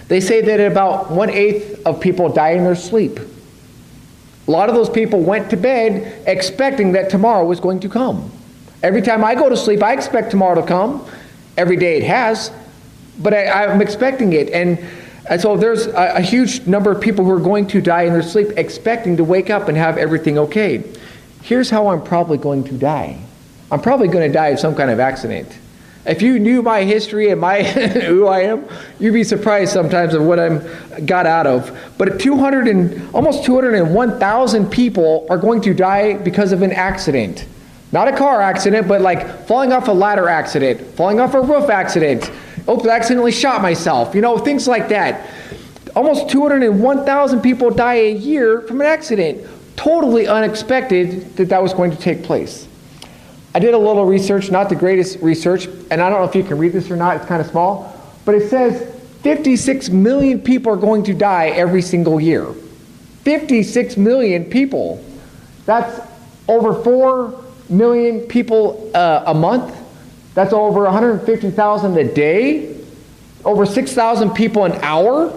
They 0.09 0.21
say 0.21 0.41
that 0.43 0.61
about 0.61 1.11
one 1.11 1.31
eighth 1.31 1.85
of 1.87 2.01
people 2.01 2.29
die 2.29 2.51
in 2.51 2.65
their 2.65 2.75
sleep. 2.75 3.19
A 4.47 4.51
lot 4.51 4.69
of 4.69 4.75
those 4.75 4.91
people 4.91 5.21
went 5.21 5.49
to 5.51 5.57
bed 5.57 6.23
expecting 6.27 6.93
that 6.93 7.09
tomorrow 7.09 7.45
was 7.45 7.61
going 7.61 7.81
to 7.81 7.89
come. 7.89 8.31
Every 8.83 9.01
time 9.01 9.25
I 9.25 9.35
go 9.35 9.49
to 9.49 9.57
sleep, 9.57 9.83
I 9.83 9.95
expect 9.95 10.31
tomorrow 10.31 10.61
to 10.61 10.67
come. 10.67 11.09
Every 11.57 11.77
day 11.77 11.97
it 11.97 12.05
has, 12.05 12.51
but 13.19 13.33
I, 13.33 13.65
am 13.73 13.81
expecting 13.81 14.33
it. 14.33 14.51
And, 14.51 14.79
and 15.29 15.41
so 15.41 15.57
there's 15.57 15.87
a, 15.87 16.17
a 16.17 16.21
huge 16.21 16.67
number 16.67 16.91
of 16.91 17.01
people 17.01 17.25
who 17.25 17.31
are 17.31 17.41
going 17.41 17.67
to 17.69 17.81
die 17.81 18.03
in 18.03 18.13
their 18.13 18.23
sleep 18.23 18.49
expecting 18.57 19.17
to 19.17 19.25
wake 19.25 19.51
up 19.51 19.69
and 19.69 19.77
have 19.77 19.99
everything 19.99 20.39
okay. 20.39 20.83
Here's 21.43 21.71
how 21.71 21.89
I'm 21.89 22.03
probably 22.03 22.39
going 22.39 22.65
to 22.65 22.79
die 22.79 23.21
I'm 23.71 23.81
probably 23.81 24.09
going 24.09 24.31
to 24.31 24.33
die 24.33 24.49
of 24.49 24.61
some 24.61 24.75
kind 24.75 24.91
of 24.91 25.01
accident. 25.01 25.49
If 26.07 26.21
you 26.21 26.39
knew 26.39 26.63
my 26.63 26.83
history 26.83 27.31
and 27.31 27.41
my 27.41 27.63
who 27.63 28.27
I 28.27 28.43
am, 28.43 28.69
you'd 29.01 29.15
be 29.15 29.25
surprised 29.25 29.73
sometimes 29.73 30.13
of 30.15 30.23
what 30.23 30.39
I'm 30.39 31.07
got 31.07 31.27
out 31.27 31.47
of. 31.47 31.77
But 31.97 32.21
200 32.21 32.69
and 32.69 33.15
almost 33.15 33.45
201,000 33.45 34.71
people 34.71 35.27
are 35.31 35.39
going 35.39 35.63
to 35.63 35.73
die 35.73 36.15
because 36.19 36.53
of 36.53 36.63
an 36.63 36.73
accident. 36.73 37.47
Not 37.95 38.09
a 38.09 38.17
car 38.17 38.43
accident, 38.43 38.89
but 38.89 39.03
like 39.03 39.47
falling 39.47 39.73
off 39.73 39.87
a 39.87 39.93
ladder 39.93 40.29
accident, 40.29 40.81
falling 40.97 41.21
off 41.21 41.33
a 41.35 41.41
roof 41.41 41.71
accident. 41.71 42.29
Oh, 42.67 42.85
I 42.89 42.93
accidentally 42.93 43.31
shot 43.31 43.63
myself. 43.63 44.17
You 44.17 44.21
know, 44.21 44.37
things 44.37 44.67
like 44.67 44.89
that. 44.89 45.31
Almost 45.95 46.29
201,000 46.29 47.41
people 47.41 47.71
die 47.71 47.95
a 47.95 48.13
year 48.13 48.63
from 48.63 48.81
an 48.81 48.89
accident. 48.89 49.49
Totally 49.77 50.27
unexpected 50.27 51.37
that 51.37 51.51
that 51.51 51.63
was 51.63 51.73
going 51.73 51.93
to 51.93 51.97
take 51.97 52.25
place. 52.25 52.67
I 53.55 53.61
did 53.61 53.75
a 53.75 53.79
little 53.79 54.07
research, 54.07 54.51
not 54.51 54.69
the 54.69 54.75
greatest 54.75 55.21
research, 55.21 55.67
and 55.93 56.03
I 56.03 56.11
don't 56.11 56.19
know 56.19 56.29
if 56.29 56.35
you 56.35 56.43
can 56.43 56.59
read 56.59 56.73
this 56.73 56.91
or 56.91 56.97
not, 56.97 57.17
it's 57.17 57.27
kind 57.27 57.41
of 57.41 57.47
small, 57.47 57.97
but 58.25 58.35
it 58.35 58.51
says 58.51 58.93
56 59.23 59.91
million 59.91 60.41
people 60.41 60.73
are 60.73 60.77
going 60.77 61.05
to 61.05 61.15
die 61.15 61.51
every 61.51 61.81
single 61.81 62.21
year. 62.21 62.53
56 63.23 63.97
million 63.97 64.47
people. 64.47 65.05
That's 65.65 66.01
over 66.49 66.83
4 66.83 67.44
million 67.69 68.21
people 68.23 68.91
uh, 68.95 69.25
a 69.27 69.35
month. 69.35 69.77
That's 70.35 70.53
over 70.53 70.83
150,000 70.85 71.97
a 71.97 72.05
day. 72.13 72.77
Over 73.45 73.67
6,000 73.67 74.31
people 74.31 74.65
an 74.65 74.73
hour. 74.83 75.33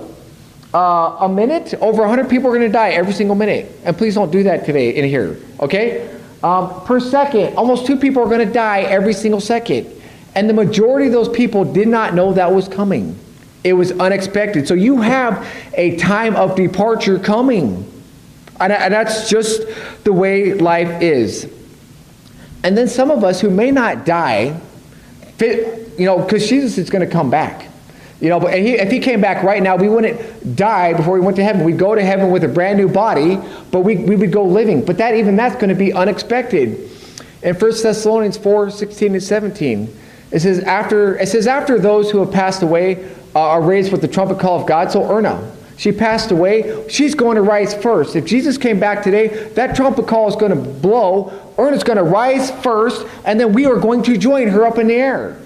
Uh, 0.73 1.17
a 1.21 1.29
minute. 1.29 1.73
Over 1.75 2.01
100 2.01 2.29
people 2.29 2.49
are 2.49 2.57
going 2.57 2.67
to 2.67 2.73
die 2.73 2.89
every 2.89 3.13
single 3.13 3.35
minute. 3.35 3.71
And 3.83 3.97
please 3.97 4.15
don't 4.15 4.31
do 4.31 4.43
that 4.43 4.65
today 4.65 4.95
in 4.95 5.05
here. 5.05 5.37
Okay? 5.59 6.13
Um, 6.43 6.81
per 6.85 6.99
second. 6.99 7.55
Almost 7.55 7.85
two 7.85 7.97
people 7.97 8.21
are 8.21 8.27
going 8.27 8.45
to 8.45 8.53
die 8.53 8.81
every 8.81 9.13
single 9.13 9.41
second. 9.41 9.91
And 10.35 10.49
the 10.49 10.53
majority 10.53 11.07
of 11.07 11.13
those 11.13 11.29
people 11.29 11.63
did 11.63 11.87
not 11.87 12.13
know 12.13 12.33
that 12.33 12.51
was 12.51 12.67
coming. 12.67 13.17
It 13.63 13.73
was 13.73 13.91
unexpected. 13.91 14.67
So 14.67 14.73
you 14.73 15.01
have 15.01 15.47
a 15.73 15.95
time 15.97 16.35
of 16.35 16.55
departure 16.55 17.17
coming. 17.17 17.91
And, 18.59 18.71
and 18.71 18.93
that's 18.93 19.29
just 19.29 19.63
the 20.03 20.13
way 20.13 20.53
life 20.53 21.01
is. 21.01 21.51
And 22.63 22.77
then 22.77 22.87
some 22.87 23.11
of 23.11 23.23
us 23.23 23.39
who 23.39 23.49
may 23.49 23.71
not 23.71 24.05
die, 24.05 24.59
you 25.39 26.05
know, 26.05 26.19
because 26.19 26.47
Jesus 26.47 26.77
is 26.77 26.89
going 26.89 27.05
to 27.05 27.11
come 27.11 27.29
back. 27.29 27.67
You 28.19 28.29
know, 28.29 28.39
but 28.39 28.57
he, 28.57 28.73
if 28.73 28.91
he 28.91 28.99
came 28.99 29.21
back 29.21 29.43
right 29.43 29.61
now, 29.61 29.75
we 29.75 29.87
wouldn't 29.87 30.55
die 30.55 30.93
before 30.93 31.13
we 31.13 31.19
went 31.19 31.37
to 31.37 31.43
heaven. 31.43 31.63
We'd 31.63 31.77
go 31.77 31.93
to 31.93 32.03
heaven 32.03 32.31
with 32.31 32.43
a 32.43 32.47
brand 32.47 32.79
new 32.79 32.89
body, 32.89 33.39
but 33.69 33.81
we, 33.81 33.97
we 33.97 34.15
would 34.15 34.31
go 34.31 34.43
living. 34.43 34.83
But 34.83 34.97
that 34.97 35.13
even 35.13 35.35
that's 35.35 35.55
going 35.55 35.69
to 35.69 35.75
be 35.75 35.93
unexpected. 35.93 36.89
In 37.43 37.55
1 37.55 37.59
Thessalonians 37.59 38.37
4, 38.37 38.71
16 38.71 39.13
and 39.13 39.23
17, 39.23 39.99
it 40.31 40.39
says, 40.39 40.59
after, 40.61 41.17
it 41.19 41.27
says, 41.27 41.45
after 41.45 41.77
those 41.77 42.09
who 42.09 42.19
have 42.19 42.31
passed 42.31 42.63
away 42.63 43.05
uh, 43.35 43.39
are 43.39 43.61
raised 43.61 43.91
with 43.91 44.01
the 44.01 44.07
trumpet 44.07 44.39
call 44.39 44.59
of 44.59 44.65
God, 44.65 44.91
so 44.91 45.09
Erna, 45.09 45.55
she 45.77 45.91
passed 45.91 46.31
away. 46.31 46.87
She's 46.89 47.13
going 47.13 47.35
to 47.35 47.43
rise 47.43 47.73
first. 47.75 48.15
If 48.15 48.25
Jesus 48.25 48.57
came 48.57 48.79
back 48.79 49.03
today, 49.03 49.27
that 49.49 49.75
trumpet 49.75 50.07
call 50.07 50.27
is 50.27 50.35
going 50.35 50.51
to 50.51 50.69
blow. 50.69 51.31
Erna's 51.57 51.83
going 51.83 51.97
to 51.97 52.03
rise 52.03 52.51
first, 52.61 53.05
and 53.25 53.39
then 53.39 53.53
we 53.53 53.67
are 53.67 53.77
going 53.79 54.01
to 54.03 54.17
join 54.17 54.47
her 54.47 54.65
up 54.65 54.79
in 54.79 54.87
the 54.87 54.95
air. 54.95 55.39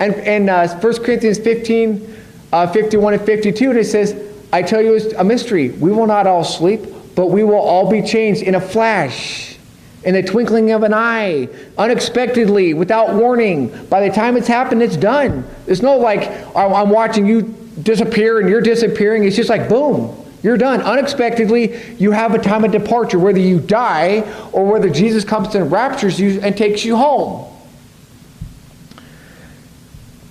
And, 0.00 0.14
and 0.16 0.50
uh, 0.50 0.68
1 0.68 1.04
Corinthians 1.04 1.38
15, 1.38 2.16
uh, 2.52 2.72
51 2.72 3.14
and 3.14 3.22
52, 3.22 3.70
and 3.70 3.78
it 3.78 3.84
says, 3.84 4.16
I 4.52 4.62
tell 4.62 4.82
you 4.82 4.94
it's 4.94 5.14
a 5.14 5.24
mystery. 5.24 5.70
We 5.70 5.92
will 5.92 6.08
not 6.08 6.26
all 6.26 6.42
sleep, 6.42 6.80
but 7.14 7.28
we 7.28 7.44
will 7.44 7.54
all 7.54 7.88
be 7.88 8.02
changed 8.02 8.42
in 8.42 8.56
a 8.56 8.60
flash, 8.60 9.56
in 10.02 10.14
the 10.14 10.24
twinkling 10.24 10.72
of 10.72 10.82
an 10.82 10.92
eye, 10.92 11.48
unexpectedly, 11.78 12.74
without 12.74 13.14
warning. 13.14 13.68
By 13.86 14.08
the 14.08 14.12
time 14.12 14.36
it's 14.36 14.48
happened, 14.48 14.82
it's 14.82 14.96
done. 14.96 15.48
There's 15.66 15.82
no 15.82 15.98
like, 15.98 16.28
I'm 16.56 16.90
watching 16.90 17.26
you 17.26 17.61
disappear 17.80 18.40
and 18.40 18.48
you're 18.48 18.60
disappearing. 18.60 19.24
It's 19.24 19.36
just 19.36 19.48
like, 19.48 19.68
boom, 19.68 20.16
you're 20.42 20.58
done. 20.58 20.82
Unexpectedly, 20.82 21.94
you 21.98 22.10
have 22.10 22.34
a 22.34 22.38
time 22.38 22.64
of 22.64 22.72
departure, 22.72 23.18
whether 23.18 23.38
you 23.38 23.60
die 23.60 24.20
or 24.52 24.64
whether 24.64 24.90
Jesus 24.90 25.24
comes 25.24 25.54
and 25.54 25.70
raptures 25.70 26.18
you 26.18 26.40
and 26.40 26.56
takes 26.56 26.84
you 26.84 26.96
home. 26.96 27.48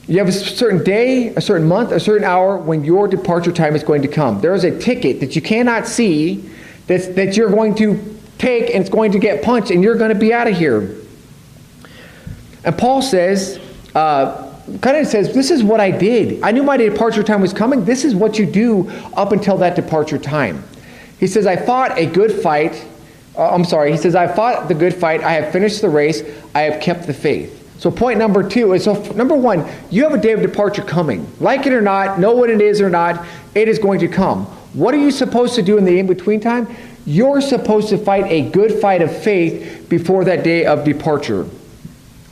You 0.08 0.18
have 0.18 0.28
a 0.28 0.34
certain 0.34 0.84
day, 0.84 1.30
a 1.30 1.42
certain 1.42 1.68
month, 1.68 1.92
a 1.92 2.00
certain 2.00 2.26
hour 2.26 2.58
when 2.58 2.84
your 2.84 3.08
departure 3.08 3.54
time 3.54 3.76
is 3.76 3.84
going 3.84 4.02
to 4.02 4.10
come. 4.10 4.42
There 4.42 4.54
is 4.54 4.66
a 4.66 4.78
ticket 4.78 5.22
that 5.22 5.36
you 5.38 5.42
cannot 5.42 5.88
see 5.88 6.50
that's, 6.88 7.08
that 7.10 7.38
you're 7.38 7.50
going 7.50 7.76
to 7.76 8.20
take 8.38 8.74
and 8.76 8.82
it's 8.82 8.90
going 8.90 9.14
to 9.14 9.20
get 9.20 9.42
punched 9.42 9.72
and 9.72 9.82
you're 9.82 9.96
going 9.96 10.10
to 10.10 10.20
be 10.20 10.34
out 10.34 10.48
of 10.48 10.58
here. 10.58 10.98
And 12.66 12.78
Paul 12.78 13.02
says, 13.02 13.60
uh, 13.96 14.51
kind 14.82 14.98
of 14.98 15.08
says, 15.08 15.34
This 15.34 15.52
is 15.52 15.64
what 15.64 15.80
I 15.80 15.92
did. 15.92 16.42
I 16.44 16.52
knew 16.52 16.64
my 16.64 16.78
departure 16.78 17.24
time 17.24 17.42
was 17.42 17.54
coming. 17.54 17.86
This 17.86 18.06
is 18.06 18.16
what 18.16 18.40
you 18.40 18.46
do 18.46 18.90
up 19.16 19.32
until 19.32 19.58
that 19.58 19.76
departure 19.76 20.18
time. 20.18 20.64
He 21.20 21.28
says, 21.28 21.46
I 21.46 21.56
fought 21.56 21.98
a 21.98 22.06
good 22.06 22.32
fight. 22.32 22.86
Uh, 23.38 23.50
I'm 23.50 23.64
sorry. 23.64 23.92
He 23.92 23.98
says, 23.98 24.16
I 24.16 24.28
fought 24.28 24.68
the 24.68 24.74
good 24.74 24.94
fight. 24.94 25.22
I 25.22 25.34
have 25.34 25.52
finished 25.52 25.82
the 25.82 25.90
race. 25.90 26.24
I 26.54 26.62
have 26.62 26.82
kept 26.82 27.08
the 27.08 27.14
faith. 27.14 27.60
So, 27.80 27.90
point 27.90 28.20
number 28.20 28.48
two 28.48 28.74
is 28.74 28.84
so, 28.84 28.94
number 29.14 29.36
one, 29.36 29.68
you 29.90 30.04
have 30.04 30.14
a 30.14 30.22
day 30.22 30.34
of 30.34 30.42
departure 30.42 30.84
coming. 30.84 31.28
Like 31.40 31.66
it 31.66 31.74
or 31.74 31.82
not, 31.82 32.20
know 32.20 32.32
what 32.32 32.50
it 32.50 32.62
is 32.62 32.80
or 32.80 32.90
not, 32.90 33.26
it 33.56 33.68
is 33.68 33.80
going 33.80 34.00
to 34.02 34.08
come. 34.08 34.46
What 34.74 34.94
are 34.94 35.00
you 35.00 35.12
supposed 35.12 35.56
to 35.56 35.62
do 35.62 35.78
in 35.78 35.86
the 35.86 35.98
in 35.98 36.08
between 36.08 36.40
time? 36.40 36.68
You're 37.06 37.42
supposed 37.42 37.90
to 37.90 37.98
fight 37.98 38.26
a 38.26 38.50
good 38.52 38.80
fight 38.80 39.02
of 39.02 39.16
faith 39.24 39.88
before 39.90 40.24
that 40.26 40.44
day 40.44 40.66
of 40.66 40.84
departure. 40.84 41.48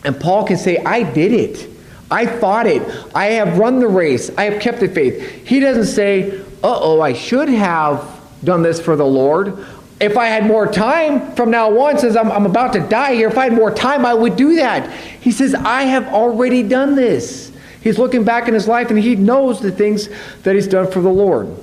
And 0.05 0.19
Paul 0.19 0.45
can 0.45 0.57
say, 0.57 0.77
I 0.77 1.03
did 1.03 1.31
it. 1.31 1.68
I 2.11 2.25
fought 2.25 2.67
it. 2.67 2.81
I 3.13 3.27
have 3.27 3.57
run 3.57 3.79
the 3.79 3.87
race. 3.87 4.31
I 4.37 4.45
have 4.45 4.61
kept 4.61 4.79
the 4.79 4.87
faith. 4.87 5.47
He 5.47 5.59
doesn't 5.59 5.85
say, 5.85 6.39
uh 6.63 6.79
oh, 6.81 7.01
I 7.01 7.13
should 7.13 7.49
have 7.49 8.19
done 8.43 8.63
this 8.63 8.79
for 8.79 8.95
the 8.95 9.05
Lord. 9.05 9.65
If 9.99 10.17
I 10.17 10.27
had 10.27 10.45
more 10.45 10.65
time 10.65 11.35
from 11.35 11.51
now 11.51 11.77
on, 11.77 11.97
since 11.97 12.15
I'm, 12.15 12.31
I'm 12.31 12.45
about 12.45 12.73
to 12.73 12.79
die 12.79 13.15
here, 13.15 13.27
if 13.27 13.37
I 13.37 13.45
had 13.45 13.53
more 13.53 13.71
time, 13.71 14.05
I 14.05 14.13
would 14.13 14.37
do 14.37 14.55
that. 14.55 14.91
He 15.21 15.31
says, 15.31 15.53
I 15.53 15.83
have 15.83 16.07
already 16.07 16.63
done 16.63 16.95
this. 16.95 17.51
He's 17.81 17.99
looking 17.99 18.23
back 18.23 18.47
in 18.47 18.53
his 18.53 18.67
life 18.67 18.89
and 18.89 18.99
he 18.99 19.15
knows 19.15 19.61
the 19.61 19.71
things 19.71 20.09
that 20.43 20.55
he's 20.55 20.67
done 20.67 20.89
for 20.89 21.01
the 21.01 21.09
Lord. 21.09 21.55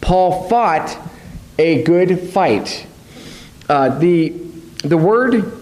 Paul 0.00 0.48
fought 0.48 0.96
a 1.58 1.82
good 1.82 2.30
fight. 2.30 2.86
Uh, 3.68 3.98
the, 3.98 4.30
the 4.84 4.96
word 4.96 5.52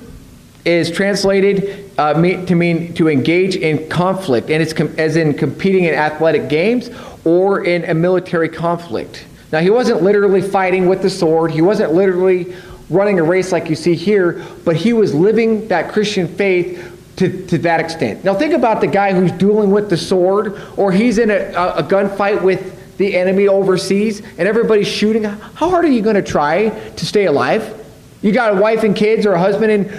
is 0.65 0.91
translated 0.91 1.86
uh, 1.99 2.13
to 2.13 2.55
mean 2.55 2.93
to 2.95 3.09
engage 3.09 3.57
in 3.57 3.89
conflict, 3.89 4.51
and 4.51 4.63
it's 4.63 4.73
com- 4.73 4.95
as 4.99 5.17
in 5.17 5.35
competing 5.35 5.85
in 5.85 5.95
athletic 5.95 6.49
games 6.49 6.91
or 7.25 7.65
in 7.65 7.85
a 7.85 7.95
military 7.95 8.49
conflict. 8.49 9.25
Now, 9.53 9.61
he 9.61 9.71
wasn't 9.71 10.03
literally 10.03 10.43
fighting 10.43 10.89
with 10.89 11.03
the 11.03 11.11
sword, 11.11 11.51
he 11.51 11.63
wasn't 11.63 11.93
literally 11.93 12.55
running 12.91 13.19
a 13.19 13.23
race 13.23 13.51
like 13.53 13.69
you 13.69 13.77
see 13.77 13.95
here, 13.95 14.45
but 14.65 14.77
he 14.77 14.93
was 14.93 15.15
living 15.15 15.69
that 15.69 15.93
Christian 15.93 16.29
faith 16.29 16.93
to, 17.17 17.47
to 17.47 17.59
that 17.59 17.81
extent. 17.81 18.25
Now, 18.25 18.35
think 18.35 18.53
about 18.53 18.81
the 18.81 18.87
guy 18.87 19.13
who's 19.13 19.33
dueling 19.33 19.71
with 19.71 19.91
the 19.91 19.97
sword, 19.97 20.61
or 20.77 20.93
he's 20.93 21.19
in 21.19 21.31
a, 21.31 21.53
a, 21.55 21.77
a 21.77 21.83
gunfight 21.83 22.43
with 22.43 22.75
the 22.99 23.17
enemy 23.17 23.49
overseas, 23.49 24.21
and 24.21 24.47
everybody's 24.47 24.89
shooting. 24.89 25.25
How 25.25 25.69
hard 25.71 25.85
are 25.85 25.91
you 25.91 26.03
going 26.03 26.17
to 26.17 26.23
try 26.23 26.69
to 26.69 27.07
stay 27.07 27.25
alive? 27.27 27.85
You 28.23 28.33
got 28.33 28.57
a 28.57 28.61
wife 28.61 28.85
and 28.85 28.95
kids, 28.95 29.27
or 29.27 29.33
a 29.33 29.39
husband 29.39 29.73
and 29.73 29.91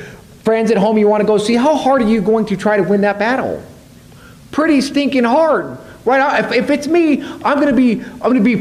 friends 0.47 0.71
at 0.71 0.77
home 0.77 0.97
you 0.97 1.09
want 1.09 1.19
to 1.19 1.27
go 1.27 1.37
see. 1.37 1.55
How 1.55 1.75
hard 1.75 2.01
are 2.01 2.07
you 2.07 2.21
going 2.21 2.45
to 2.45 2.55
try 2.55 2.77
to 2.77 2.83
win 2.83 3.01
that 3.01 3.19
battle? 3.19 3.61
Pretty 4.51 4.79
stinking 4.79 5.25
hard. 5.25 5.77
Right? 6.05 6.39
If, 6.39 6.53
if 6.53 6.69
it's 6.69 6.87
me, 6.87 7.21
I'm 7.43 7.59
to 7.59 7.73
be 7.73 8.01
I'm 8.21 8.33
to 8.33 8.39
be 8.39 8.55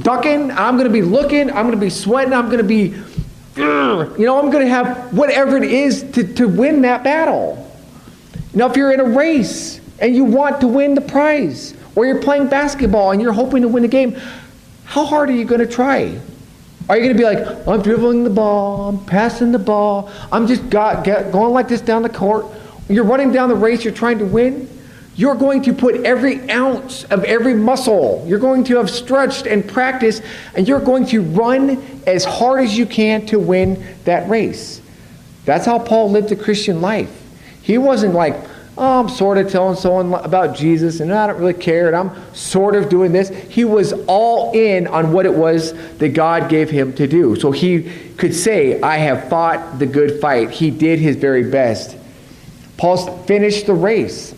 ducking, 0.00 0.50
I'm 0.50 0.78
to 0.78 0.88
be 0.88 1.02
looking, 1.02 1.50
I'm 1.50 1.70
to 1.72 1.76
be 1.76 1.90
sweating, 1.90 2.32
I'm 2.32 2.48
to 2.48 2.62
be 2.62 2.94
you 4.18 4.24
know, 4.24 4.40
I'm 4.40 4.50
to 4.50 4.66
have 4.66 5.12
whatever 5.12 5.58
it 5.58 5.64
is 5.64 6.10
to, 6.12 6.24
to 6.36 6.48
win 6.48 6.80
that 6.82 7.04
battle. 7.04 7.70
Now, 8.54 8.70
if 8.70 8.76
you're 8.78 8.92
in 8.92 9.00
a 9.00 9.04
race 9.04 9.78
and 9.98 10.16
you 10.16 10.24
want 10.24 10.62
to 10.62 10.66
win 10.66 10.94
the 10.94 11.02
prize, 11.02 11.74
or 11.94 12.06
you're 12.06 12.22
playing 12.22 12.48
basketball 12.48 13.10
and 13.10 13.20
you're 13.20 13.34
hoping 13.34 13.60
to 13.60 13.68
win 13.68 13.82
the 13.82 13.88
game, 13.88 14.16
how 14.84 15.04
hard 15.04 15.28
are 15.28 15.34
you 15.34 15.44
going 15.44 15.60
to 15.60 15.66
try? 15.66 16.18
Are 16.88 16.96
you 16.96 17.02
going 17.02 17.16
to 17.16 17.18
be 17.18 17.24
like, 17.24 17.66
I'm 17.66 17.82
dribbling 17.82 18.22
the 18.22 18.30
ball, 18.30 18.88
I'm 18.88 19.04
passing 19.06 19.50
the 19.50 19.58
ball, 19.58 20.10
I'm 20.30 20.46
just 20.46 20.70
got, 20.70 21.04
get, 21.04 21.32
going 21.32 21.52
like 21.52 21.66
this 21.66 21.80
down 21.80 22.02
the 22.02 22.08
court? 22.08 22.46
You're 22.88 23.04
running 23.04 23.32
down 23.32 23.48
the 23.48 23.56
race, 23.56 23.84
you're 23.84 23.94
trying 23.94 24.18
to 24.18 24.24
win. 24.24 24.68
You're 25.16 25.34
going 25.34 25.62
to 25.62 25.72
put 25.72 26.04
every 26.04 26.48
ounce 26.50 27.04
of 27.04 27.24
every 27.24 27.54
muscle. 27.54 28.22
You're 28.28 28.38
going 28.38 28.64
to 28.64 28.76
have 28.76 28.90
stretched 28.90 29.46
and 29.46 29.66
practiced, 29.66 30.22
and 30.54 30.68
you're 30.68 30.78
going 30.78 31.06
to 31.06 31.22
run 31.22 31.82
as 32.06 32.24
hard 32.24 32.62
as 32.62 32.76
you 32.76 32.84
can 32.84 33.24
to 33.26 33.38
win 33.38 33.82
that 34.04 34.28
race. 34.28 34.82
That's 35.46 35.64
how 35.64 35.78
Paul 35.78 36.10
lived 36.10 36.28
the 36.28 36.36
Christian 36.36 36.82
life. 36.82 37.10
He 37.62 37.78
wasn't 37.78 38.12
like, 38.12 38.36
oh, 38.78 39.00
I'm 39.00 39.08
sort 39.08 39.38
of 39.38 39.50
telling 39.50 39.76
someone 39.76 40.12
about 40.22 40.56
Jesus, 40.56 41.00
and 41.00 41.12
I 41.12 41.26
don't 41.26 41.38
really 41.38 41.54
care, 41.54 41.86
and 41.86 41.96
I'm 41.96 42.34
sort 42.34 42.76
of 42.76 42.88
doing 42.88 43.12
this. 43.12 43.28
He 43.28 43.64
was 43.64 43.92
all 44.06 44.52
in 44.52 44.86
on 44.86 45.12
what 45.12 45.26
it 45.26 45.34
was 45.34 45.72
that 45.98 46.10
God 46.10 46.50
gave 46.50 46.68
him 46.70 46.92
to 46.94 47.06
do. 47.06 47.36
So 47.36 47.50
he 47.50 47.90
could 48.16 48.34
say, 48.34 48.80
I 48.80 48.96
have 48.98 49.28
fought 49.28 49.78
the 49.78 49.86
good 49.86 50.20
fight. 50.20 50.50
He 50.50 50.70
did 50.70 50.98
his 50.98 51.16
very 51.16 51.50
best. 51.50 51.96
Paul 52.76 53.22
finished 53.24 53.66
the 53.66 53.74
race. 53.74 54.34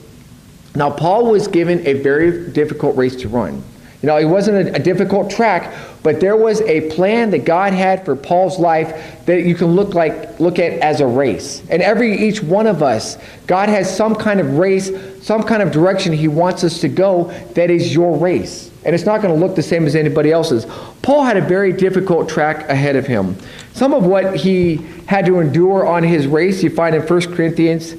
Now, 0.75 0.91
Paul 0.91 1.31
was 1.31 1.49
given 1.49 1.85
a 1.87 1.95
very 1.95 2.51
difficult 2.51 2.97
race 2.97 3.17
to 3.17 3.29
run. 3.29 3.65
You 4.03 4.07
know, 4.07 4.17
it 4.17 4.27
wasn't 4.27 4.69
a, 4.69 4.77
a, 4.77 4.79
difficult 4.79 5.29
track, 5.29 5.75
but 6.05 6.21
there 6.21 6.37
was 6.37 6.61
a 6.61 6.89
plan 6.95 7.31
that 7.31 7.45
God 7.45 7.73
had 7.73 8.05
for 8.05 8.15
Paul's 8.15 8.57
life 8.57 9.27
that 9.27 9.43
you 9.43 9.57
can 9.57 9.75
look 9.75 9.95
like 9.95 10.39
look 10.39 10.61
at 10.61 10.75
as 10.75 11.01
a 11.01 11.07
race. 11.07 11.65
And 11.69 11.83
every 11.83 12.17
each 12.17 12.41
one 12.41 12.69
of 12.69 12.81
us, 12.81 13.19
God 13.49 13.69
has 13.69 13.95
some 13.95 14.15
kind 14.15 14.39
of 14.39 14.57
race, 14.57 14.93
some 15.21 15.43
kind 15.43 15.63
of 15.63 15.73
direction 15.73 16.13
he 16.13 16.29
wants 16.29 16.63
us 16.63 16.81
to 16.83 16.89
go 16.89 17.25
that 17.55 17.71
is 17.71 17.93
your 17.93 18.17
race. 18.17 18.71
And 18.85 18.95
it's 18.95 19.05
not 19.05 19.21
going 19.21 19.35
to 19.35 19.47
look 19.47 19.57
the 19.57 19.65
same 19.65 19.85
as 19.85 19.97
anybody 19.97 20.31
else's. 20.31 20.65
Paul 21.03 21.25
had 21.25 21.37
a 21.37 21.43
very 21.43 21.73
difficult 21.73 22.29
track 22.29 22.69
ahead 22.69 22.95
of 22.95 23.05
him. 23.05 23.37
Some 23.73 23.93
of 23.93 24.07
what 24.07 24.37
he 24.37 24.77
had 25.07 25.27
to 25.27 25.41
endure 25.41 25.85
on 25.85 26.05
his 26.05 26.29
race 26.29 26.63
you 26.63 26.71
find 26.71 26.95
in 26.95 27.03
1 27.03 27.35
Corinthians 27.35 27.97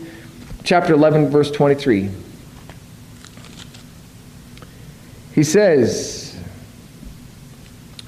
chapter 0.63 0.93
11 0.93 1.29
verse 1.29 1.51
23. 1.51 2.09
He 5.39 5.46
says, 5.46 6.38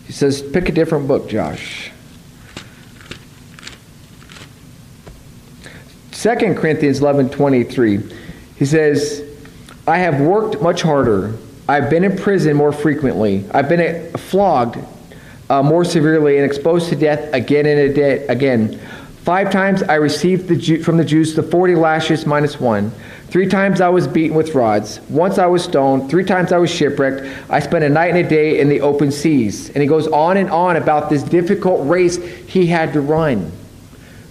he 0.06 0.12
says, 0.12 0.42
pick 0.42 0.68
a 0.68 0.74
different 0.74 1.08
book, 1.08 1.30
Josh. 1.30 1.90
2 6.12 6.36
Corinthians 6.56 7.00
11 7.00 7.30
23. 7.30 8.14
He 8.58 8.66
says, 8.66 9.24
I 9.88 10.00
have 10.00 10.20
worked 10.20 10.62
much 10.62 10.82
harder. 10.82 11.38
I've 11.70 11.90
been 11.90 12.04
in 12.04 12.18
prison 12.18 12.58
more 12.58 12.74
frequently. 12.74 13.46
I've 13.52 13.70
been 13.70 14.12
flogged 14.18 14.78
uh, 15.50 15.64
more 15.64 15.86
severely 15.86 16.36
and 16.36 16.46
exposed 16.46 16.90
to 16.90 16.98
death 16.98 17.34
again 17.34 17.66
and 17.66 17.98
again. 18.30 18.78
Five 19.24 19.52
times 19.52 19.84
I 19.84 19.96
received 19.96 20.48
the 20.48 20.56
Jew, 20.56 20.82
from 20.82 20.98
the 20.98 21.06
Jews 21.06 21.36
the 21.36 21.44
40 21.44 21.76
lashes 21.76 22.26
minus 22.26 22.60
one. 22.60 22.92
Three 23.28 23.48
times 23.48 23.80
I 23.80 23.88
was 23.88 24.08
beaten 24.08 24.36
with 24.36 24.56
rods. 24.56 25.00
Once 25.10 25.38
I 25.38 25.46
was 25.46 25.64
stoned. 25.64 26.10
Three 26.10 26.26
times 26.26 26.52
I 26.52 26.58
was 26.58 26.72
shipwrecked. 26.72 27.24
I 27.50 27.60
spent 27.60 27.84
a 27.84 27.90
night 27.90 28.16
and 28.16 28.26
a 28.26 28.28
day 28.28 28.60
in 28.60 28.68
the 28.68 28.82
open 28.82 29.12
seas. 29.12 29.70
And 29.70 29.78
he 29.78 29.86
goes 29.86 30.08
on 30.08 30.38
and 30.38 30.50
on 30.50 30.76
about 30.76 31.12
this 31.12 31.22
difficult 31.22 31.88
race 31.88 32.18
he 32.48 32.66
had 32.66 32.94
to 32.94 33.02
run. 33.02 33.52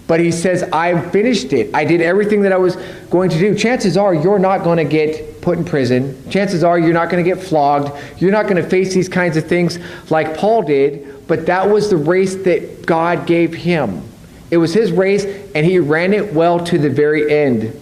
But 0.07 0.19
he 0.19 0.29
says, 0.29 0.63
I 0.73 0.99
finished 1.09 1.53
it. 1.53 1.73
I 1.73 1.85
did 1.85 2.01
everything 2.01 2.41
that 2.41 2.51
I 2.51 2.57
was 2.57 2.75
going 3.09 3.29
to 3.29 3.39
do. 3.39 3.55
Chances 3.55 3.95
are 3.95 4.13
you're 4.13 4.39
not 4.39 4.65
going 4.65 4.77
to 4.77 4.83
get 4.83 5.41
put 5.41 5.57
in 5.57 5.63
prison. 5.63 6.29
Chances 6.29 6.65
are 6.65 6.77
you're 6.77 6.91
not 6.91 7.09
going 7.09 7.23
to 7.23 7.27
get 7.27 7.41
flogged. 7.41 7.97
You're 8.21 8.31
not 8.31 8.43
going 8.43 8.61
to 8.61 8.69
face 8.69 8.93
these 8.93 9.07
kinds 9.07 9.37
of 9.37 9.47
things 9.47 9.79
like 10.11 10.35
Paul 10.35 10.63
did. 10.63 11.27
But 11.27 11.45
that 11.45 11.69
was 11.69 11.89
the 11.89 11.95
race 11.95 12.35
that 12.35 12.85
God 12.85 13.25
gave 13.25 13.53
him. 13.53 14.10
It 14.51 14.57
was 14.57 14.73
his 14.73 14.91
race, 14.91 15.25
and 15.55 15.65
he 15.65 15.79
ran 15.79 16.13
it 16.13 16.33
well 16.33 16.63
to 16.65 16.77
the 16.77 16.89
very 16.89 17.33
end. 17.33 17.79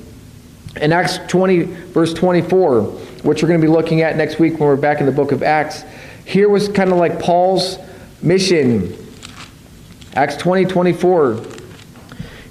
In 0.79 0.93
Acts 0.93 1.17
20, 1.27 1.63
verse 1.63 2.13
24, 2.13 2.83
which 2.83 3.41
we're 3.41 3.49
going 3.49 3.59
to 3.59 3.67
be 3.67 3.71
looking 3.71 4.01
at 4.01 4.15
next 4.15 4.39
week 4.39 4.53
when 4.53 4.69
we're 4.69 4.75
back 4.75 4.99
in 4.99 5.07
the 5.07 5.11
book 5.11 5.31
of 5.31 5.41
Acts, 5.41 5.83
here 6.25 6.47
was 6.47 6.69
kind 6.69 6.91
of 6.91 6.97
like 6.97 7.19
Paul's 7.19 7.79
mission. 8.21 8.95
Acts 10.13 10.37
20, 10.37 10.65
24. 10.65 11.43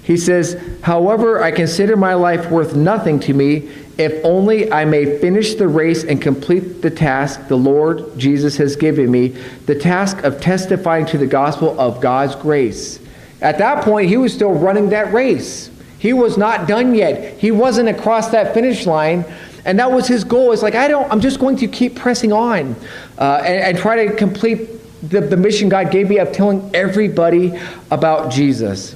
He 0.03 0.17
says, 0.17 0.61
However, 0.81 1.41
I 1.41 1.51
consider 1.51 1.95
my 1.95 2.13
life 2.13 2.51
worth 2.51 2.75
nothing 2.75 3.19
to 3.21 3.33
me 3.33 3.69
if 3.97 4.23
only 4.23 4.71
I 4.71 4.85
may 4.85 5.19
finish 5.19 5.55
the 5.55 5.67
race 5.67 6.05
and 6.05 6.21
complete 6.21 6.81
the 6.81 6.89
task 6.89 7.47
the 7.47 7.57
Lord 7.57 8.17
Jesus 8.17 8.55
has 8.57 8.77
given 8.77 9.11
me, 9.11 9.29
the 9.65 9.75
task 9.75 10.23
of 10.23 10.39
testifying 10.39 11.05
to 11.07 11.17
the 11.17 11.27
gospel 11.27 11.77
of 11.79 12.01
God's 12.01 12.35
grace. 12.35 12.99
At 13.41 13.57
that 13.59 13.83
point, 13.83 14.09
he 14.09 14.17
was 14.17 14.33
still 14.33 14.51
running 14.51 14.89
that 14.89 15.13
race. 15.13 15.69
He 15.97 16.13
was 16.13 16.37
not 16.37 16.67
done 16.67 16.95
yet. 16.95 17.37
He 17.37 17.51
wasn't 17.51 17.89
across 17.89 18.29
that 18.29 18.53
finish 18.53 18.85
line. 18.85 19.25
And 19.65 19.79
that 19.79 19.91
was 19.91 20.07
his 20.07 20.23
goal. 20.23 20.51
It's 20.51 20.61
like, 20.61 20.75
I 20.75 20.87
don't, 20.87 21.09
I'm 21.11 21.19
just 21.19 21.39
going 21.39 21.57
to 21.57 21.67
keep 21.67 21.95
pressing 21.95 22.31
on 22.31 22.75
uh, 23.17 23.41
and, 23.45 23.63
and 23.63 23.77
try 23.77 24.05
to 24.05 24.15
complete 24.15 24.69
the, 25.09 25.21
the 25.21 25.37
mission 25.37 25.69
God 25.69 25.91
gave 25.91 26.09
me 26.09 26.17
of 26.19 26.31
telling 26.31 26.69
everybody 26.73 27.59
about 27.91 28.31
Jesus. 28.31 28.95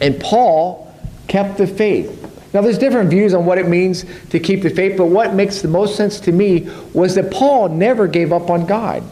And 0.00 0.18
Paul 0.20 0.94
kept 1.28 1.58
the 1.58 1.66
faith. 1.66 2.16
Now, 2.52 2.62
there's 2.62 2.78
different 2.78 3.10
views 3.10 3.32
on 3.32 3.46
what 3.46 3.58
it 3.58 3.68
means 3.68 4.04
to 4.30 4.40
keep 4.40 4.62
the 4.62 4.70
faith, 4.70 4.96
but 4.96 5.06
what 5.06 5.34
makes 5.34 5.62
the 5.62 5.68
most 5.68 5.94
sense 5.94 6.18
to 6.20 6.32
me 6.32 6.68
was 6.92 7.14
that 7.14 7.30
Paul 7.30 7.68
never 7.68 8.08
gave 8.08 8.32
up 8.32 8.50
on 8.50 8.66
God. 8.66 9.04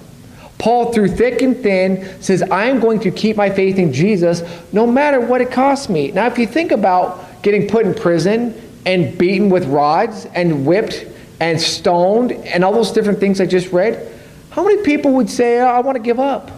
Paul, 0.59 0.93
through 0.93 1.09
thick 1.09 1.41
and 1.43 1.57
thin, 1.57 2.21
says, 2.21 2.43
I'm 2.51 2.81
going 2.81 3.01
to 3.01 3.11
keep 3.11 3.37
my 3.37 3.49
faith 3.49 3.79
in 3.79 3.93
Jesus 3.93 4.43
no 4.73 4.87
matter 4.87 5.21
what 5.21 5.41
it 5.41 5.53
costs 5.53 5.89
me. 5.89 6.11
Now, 6.11 6.27
if 6.27 6.39
you 6.39 6.47
think 6.47 6.73
about 6.73 7.43
getting 7.43 7.69
put 7.69 7.87
in 7.87 7.95
prison 7.95 8.61
and 8.85 9.17
beaten 9.17 9.51
with 9.51 9.67
rods 9.67 10.27
and 10.35 10.67
whipped 10.67 11.07
and 11.41 11.61
stoned 11.61 12.33
and 12.33 12.65
all 12.65 12.73
those 12.73 12.91
different 12.91 13.21
things 13.21 13.41
I 13.41 13.47
just 13.47 13.73
read, 13.73 14.13
how 14.51 14.65
many 14.65 14.83
people 14.83 15.13
would 15.13 15.31
say, 15.31 15.61
oh, 15.61 15.67
I 15.67 15.81
want 15.81 15.97
to 15.97 16.03
give 16.03 16.19
up? 16.19 16.51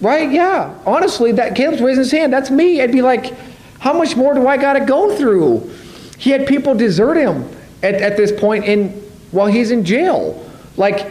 Right? 0.00 0.32
Yeah. 0.32 0.76
Honestly, 0.84 1.30
that 1.32 1.54
Caleb's 1.54 1.80
raising 1.80 2.02
his 2.02 2.10
hand. 2.10 2.32
That's 2.32 2.50
me. 2.50 2.82
I'd 2.82 2.90
be 2.90 3.02
like, 3.02 3.32
how 3.78 3.92
much 3.92 4.16
more 4.16 4.34
do 4.34 4.48
I 4.48 4.56
got 4.56 4.72
to 4.72 4.84
go 4.84 5.16
through? 5.16 5.70
He 6.18 6.30
had 6.30 6.48
people 6.48 6.74
desert 6.74 7.14
him 7.14 7.48
at, 7.82 7.94
at 7.94 8.16
this 8.16 8.32
point 8.32 8.64
in 8.64 8.88
while 9.30 9.46
he's 9.46 9.70
in 9.70 9.84
jail. 9.84 10.44
Like, 10.76 11.06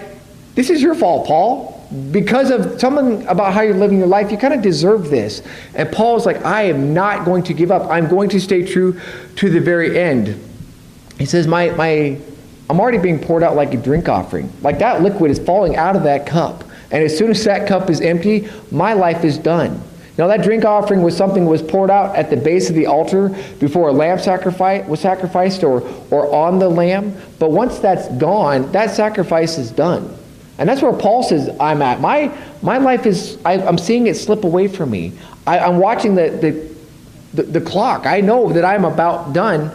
this 0.56 0.70
is 0.70 0.82
your 0.82 0.96
fault, 0.96 1.28
Paul. 1.28 1.73
Because 2.12 2.50
of 2.50 2.80
something 2.80 3.26
about 3.28 3.54
how 3.54 3.62
you're 3.62 3.76
living 3.76 4.00
your 4.00 4.08
life, 4.08 4.32
you 4.32 4.38
kind 4.38 4.54
of 4.54 4.62
deserve 4.62 5.10
this. 5.10 5.44
And 5.76 5.92
Paul's 5.92 6.26
like, 6.26 6.44
I 6.44 6.64
am 6.64 6.94
not 6.94 7.26
going 7.26 7.44
to 7.44 7.54
give 7.54 7.72
up. 7.72 7.90
I'm 7.90 8.08
going 8.08 8.30
to 8.30 8.42
stay 8.42 8.66
true 8.66 9.00
to 9.36 9.50
the 9.50 9.60
very 9.60 10.00
end. 10.00 10.40
He 11.20 11.26
says, 11.26 11.46
My 11.46 11.70
my 11.72 12.20
I'm 12.70 12.80
already 12.80 12.98
being 12.98 13.20
poured 13.20 13.44
out 13.44 13.56
like 13.56 13.74
a 13.74 13.78
drink 13.78 14.10
offering. 14.10 14.52
Like 14.62 14.80
that 14.80 15.02
liquid 15.02 15.30
is 15.30 15.40
falling 15.40 15.76
out 15.76 15.96
of 15.96 16.04
that 16.04 16.26
cup. 16.26 16.64
And 16.92 17.04
as 17.04 17.18
soon 17.18 17.32
as 17.32 17.44
that 17.44 17.68
cup 17.68 17.90
is 17.90 18.02
empty, 18.02 18.50
my 18.72 18.94
life 18.94 19.24
is 19.24 19.38
done. 19.38 19.82
Now 20.18 20.28
that 20.28 20.44
drink 20.44 20.64
offering 20.64 21.02
was 21.02 21.18
something 21.18 21.46
was 21.46 21.62
poured 21.62 21.90
out 21.90 22.16
at 22.16 22.30
the 22.30 22.38
base 22.38 22.70
of 22.70 22.76
the 22.76 22.86
altar 22.86 23.30
before 23.60 23.90
a 23.90 23.92
lamb 23.92 24.20
sacrifice 24.20 24.88
was 24.88 25.00
sacrificed 25.00 25.64
or, 25.64 25.82
or 26.12 26.34
on 26.34 26.60
the 26.60 26.70
lamb. 26.70 27.18
But 27.40 27.52
once 27.52 27.80
that's 27.80 28.08
gone, 28.18 28.72
that 28.72 28.92
sacrifice 28.92 29.58
is 29.58 29.72
done. 29.72 30.16
And 30.58 30.70
that's 30.70 30.82
where 30.82 30.94
Paul 30.94 31.24
says, 31.24 31.56
I'm 31.60 31.82
at. 31.82 32.00
My, 32.00 32.32
my 32.62 32.78
life 32.78 33.06
is, 33.06 33.38
I, 33.44 33.54
am 33.54 33.78
seeing 33.78 34.08
it 34.08 34.16
slip 34.16 34.44
away 34.44 34.68
from 34.68 34.92
me. 34.92 35.14
I, 35.48 35.60
am 35.60 35.80
watching 35.80 36.16
the, 36.16 36.30
the, 36.30 37.42
the, 37.42 37.60
the 37.60 37.62
clock. 37.62 38.06
I 38.06 38.22
know 38.22 38.54
that 38.54 38.64
I'm 38.64 38.86
about 38.86 39.34
done. 39.34 39.72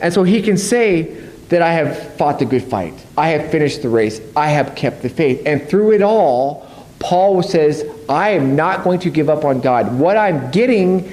And 0.00 0.12
so 0.12 0.24
he 0.24 0.42
can 0.42 0.58
say, 0.58 1.26
that 1.48 1.62
I 1.62 1.72
have 1.72 2.16
fought 2.16 2.38
the 2.38 2.44
good 2.44 2.64
fight. 2.64 2.94
I 3.16 3.28
have 3.28 3.50
finished 3.50 3.82
the 3.82 3.88
race. 3.88 4.20
I 4.34 4.48
have 4.48 4.74
kept 4.74 5.02
the 5.02 5.08
faith. 5.08 5.42
And 5.46 5.68
through 5.68 5.92
it 5.92 6.02
all, 6.02 6.68
Paul 6.98 7.42
says, 7.42 7.84
I 8.08 8.30
am 8.30 8.56
not 8.56 8.82
going 8.82 9.00
to 9.00 9.10
give 9.10 9.28
up 9.28 9.44
on 9.44 9.60
God. 9.60 9.98
What 9.98 10.16
I'm 10.16 10.50
getting 10.50 11.08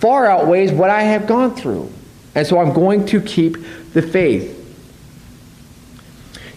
far 0.00 0.26
outweighs 0.26 0.72
what 0.72 0.88
I 0.88 1.02
have 1.02 1.26
gone 1.26 1.54
through. 1.54 1.92
And 2.34 2.46
so 2.46 2.58
I'm 2.58 2.72
going 2.72 3.06
to 3.06 3.20
keep 3.20 3.56
the 3.92 4.02
faith. 4.02 4.54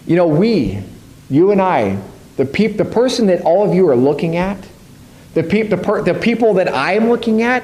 You 0.06 0.16
know, 0.16 0.26
we, 0.26 0.82
you 1.30 1.52
and 1.52 1.62
I, 1.62 2.00
the, 2.36 2.44
peop, 2.44 2.76
the 2.76 2.84
person 2.84 3.26
that 3.26 3.42
all 3.42 3.66
of 3.66 3.74
you 3.74 3.88
are 3.88 3.96
looking 3.96 4.36
at, 4.36 4.58
the, 5.34 5.42
peop, 5.42 5.70
the, 5.70 5.76
per, 5.76 6.02
the 6.02 6.14
people 6.14 6.54
that 6.54 6.74
I 6.74 6.94
am 6.94 7.08
looking 7.08 7.42
at, 7.42 7.62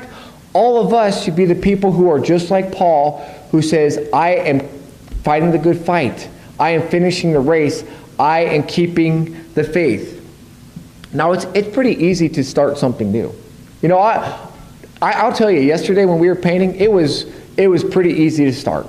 all 0.52 0.84
of 0.84 0.94
us 0.94 1.24
should 1.24 1.36
be 1.36 1.44
the 1.44 1.54
people 1.54 1.92
who 1.92 2.08
are 2.08 2.20
just 2.20 2.50
like 2.50 2.72
Paul, 2.72 3.18
who 3.50 3.60
says, 3.60 4.08
I 4.12 4.30
am 4.30 4.60
fighting 5.22 5.50
the 5.50 5.58
good 5.58 5.78
fight. 5.78 6.30
I 6.58 6.70
am 6.70 6.88
finishing 6.88 7.32
the 7.32 7.40
race. 7.40 7.84
I 8.18 8.40
am 8.40 8.62
keeping 8.62 9.52
the 9.54 9.64
faith. 9.64 10.14
Now, 11.12 11.32
it's, 11.32 11.44
it's 11.46 11.72
pretty 11.74 11.92
easy 12.04 12.28
to 12.30 12.44
start 12.44 12.78
something 12.78 13.10
new. 13.10 13.34
You 13.82 13.88
know, 13.88 13.98
I, 13.98 14.48
I, 15.02 15.26
will 15.26 15.34
tell 15.34 15.50
you, 15.50 15.60
yesterday 15.60 16.04
when 16.04 16.18
we 16.18 16.28
were 16.28 16.36
painting, 16.36 16.76
it 16.76 16.90
was, 16.90 17.26
it 17.56 17.68
was 17.68 17.84
pretty 17.84 18.12
easy 18.12 18.44
to 18.44 18.52
start. 18.52 18.86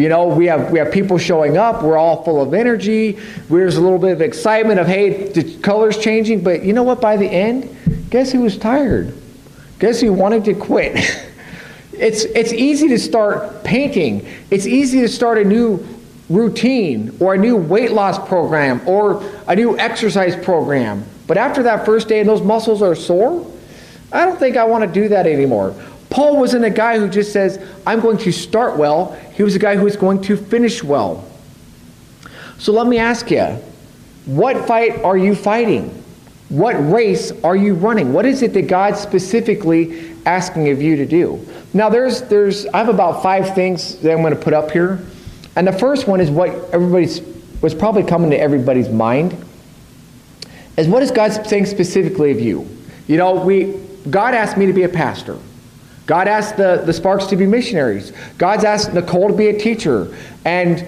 You 0.00 0.08
know, 0.08 0.28
we 0.28 0.46
have, 0.46 0.70
we 0.70 0.78
have 0.78 0.90
people 0.90 1.18
showing 1.18 1.58
up. 1.58 1.82
We're 1.82 1.98
all 1.98 2.24
full 2.24 2.40
of 2.40 2.54
energy. 2.54 3.18
There's 3.50 3.76
a 3.76 3.82
little 3.82 3.98
bit 3.98 4.12
of 4.12 4.22
excitement 4.22 4.80
of, 4.80 4.86
hey, 4.86 5.28
the 5.28 5.58
color's 5.58 5.98
changing. 5.98 6.42
But 6.42 6.64
you 6.64 6.72
know 6.72 6.82
what? 6.82 7.02
By 7.02 7.18
the 7.18 7.26
end, 7.26 7.76
guess 8.08 8.32
who 8.32 8.40
was 8.40 8.56
tired? 8.56 9.14
Guess 9.78 10.00
who 10.00 10.12
wanted 10.12 10.44
to 10.46 10.54
quit? 10.54 10.98
It's, 11.92 12.24
it's 12.24 12.54
easy 12.54 12.88
to 12.88 12.98
start 12.98 13.62
painting. 13.62 14.26
It's 14.50 14.64
easy 14.64 15.02
to 15.02 15.08
start 15.08 15.36
a 15.36 15.44
new 15.44 15.86
routine 16.30 17.14
or 17.20 17.34
a 17.34 17.36
new 17.36 17.56
weight 17.56 17.92
loss 17.92 18.18
program 18.26 18.80
or 18.88 19.22
a 19.46 19.54
new 19.54 19.76
exercise 19.76 20.34
program. 20.42 21.04
But 21.26 21.36
after 21.36 21.62
that 21.64 21.84
first 21.84 22.08
day 22.08 22.20
and 22.20 22.28
those 22.28 22.40
muscles 22.40 22.80
are 22.80 22.94
sore, 22.94 23.46
I 24.12 24.24
don't 24.24 24.38
think 24.38 24.56
I 24.56 24.64
want 24.64 24.82
to 24.84 24.90
do 24.90 25.08
that 25.08 25.26
anymore. 25.26 25.74
Paul 26.10 26.38
wasn't 26.38 26.64
a 26.64 26.70
guy 26.70 26.98
who 26.98 27.08
just 27.08 27.32
says, 27.32 27.64
I'm 27.86 28.00
going 28.00 28.18
to 28.18 28.32
start 28.32 28.76
well. 28.76 29.12
He 29.34 29.42
was 29.44 29.54
a 29.54 29.60
guy 29.60 29.76
who 29.76 29.84
was 29.84 29.96
going 29.96 30.20
to 30.22 30.36
finish 30.36 30.82
well. 30.82 31.24
So 32.58 32.72
let 32.72 32.86
me 32.86 32.98
ask 32.98 33.30
you, 33.30 33.44
what 34.26 34.66
fight 34.66 35.02
are 35.02 35.16
you 35.16 35.34
fighting? 35.34 35.88
What 36.50 36.74
race 36.92 37.32
are 37.44 37.54
you 37.54 37.74
running? 37.74 38.12
What 38.12 38.26
is 38.26 38.42
it 38.42 38.52
that 38.54 38.66
God 38.66 38.96
specifically 38.96 40.12
asking 40.26 40.68
of 40.70 40.82
you 40.82 40.96
to 40.96 41.06
do? 41.06 41.46
Now, 41.72 41.88
there's, 41.88 42.22
there's, 42.22 42.66
I 42.66 42.78
have 42.78 42.88
about 42.88 43.22
five 43.22 43.54
things 43.54 43.96
that 44.00 44.12
I'm 44.12 44.20
going 44.20 44.34
to 44.34 44.40
put 44.40 44.52
up 44.52 44.72
here. 44.72 44.98
And 45.54 45.66
the 45.66 45.72
first 45.72 46.08
one 46.08 46.20
is 46.20 46.28
what 46.28 46.50
everybody's, 46.72 47.22
was 47.62 47.72
probably 47.72 48.02
coming 48.02 48.30
to 48.30 48.38
everybody's 48.38 48.88
mind, 48.88 49.36
is 50.76 50.88
what 50.88 51.04
is 51.04 51.12
God 51.12 51.46
saying 51.46 51.66
specifically 51.66 52.32
of 52.32 52.40
you? 52.40 52.68
You 53.06 53.16
know, 53.16 53.44
we, 53.44 53.78
God 54.10 54.34
asked 54.34 54.56
me 54.56 54.66
to 54.66 54.72
be 54.72 54.82
a 54.82 54.88
pastor. 54.88 55.38
God 56.10 56.26
asked 56.26 56.56
the, 56.56 56.82
the 56.84 56.92
Sparks 56.92 57.26
to 57.26 57.36
be 57.36 57.46
missionaries. 57.46 58.12
God's 58.36 58.64
asked 58.64 58.92
Nicole 58.92 59.28
to 59.28 59.32
be 59.32 59.46
a 59.46 59.56
teacher 59.56 60.12
and 60.44 60.84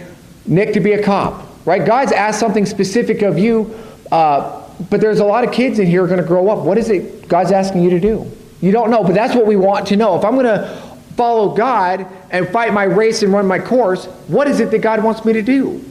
Nick 0.47 0.73
to 0.73 0.81
be 0.81 0.95
a 0.95 1.03
cop, 1.05 1.47
right? 1.65 1.87
God's 1.87 2.11
asked 2.11 2.41
something 2.41 2.67
specific 2.67 3.23
of 3.23 3.39
you, 3.39 3.73
uh, 4.11 4.69
but 4.91 5.01
there's 5.01 5.21
a 5.21 5.25
lot 5.25 5.45
of 5.45 5.53
kids 5.53 5.79
in 5.79 5.87
here 5.87 6.03
are 6.03 6.09
going 6.09 6.21
to 6.21 6.27
grow 6.27 6.49
up. 6.49 6.65
What 6.65 6.77
is 6.77 6.91
it 6.91 7.29
God's 7.29 7.53
asking 7.53 7.85
you 7.85 7.91
to 7.91 8.01
do? 8.01 8.29
You 8.61 8.73
don't 8.73 8.91
know, 8.91 9.05
but 9.05 9.15
that's 9.15 9.33
what 9.33 9.47
we 9.47 9.55
want 9.55 9.87
to 9.87 9.97
know. 9.97 10.19
If 10.19 10.25
I'm 10.25 10.35
going 10.35 10.45
to 10.45 10.67
follow 11.15 11.55
God 11.55 12.05
and 12.33 12.49
fight 12.49 12.73
my 12.73 12.83
race 12.83 13.23
and 13.23 13.33
run 13.33 13.47
my 13.47 13.61
course, 13.61 14.07
what 14.27 14.49
is 14.49 14.59
it 14.59 14.73
that 14.73 14.81
God 14.81 15.05
wants 15.05 15.25
me 15.25 15.35
to 15.35 15.43
do? 15.43 15.85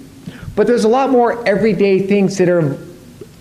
But 0.57 0.67
there's 0.67 0.83
a 0.83 0.89
lot 0.89 1.09
more 1.09 1.47
everyday 1.47 2.05
things 2.05 2.37
that 2.37 2.49
are 2.49 2.77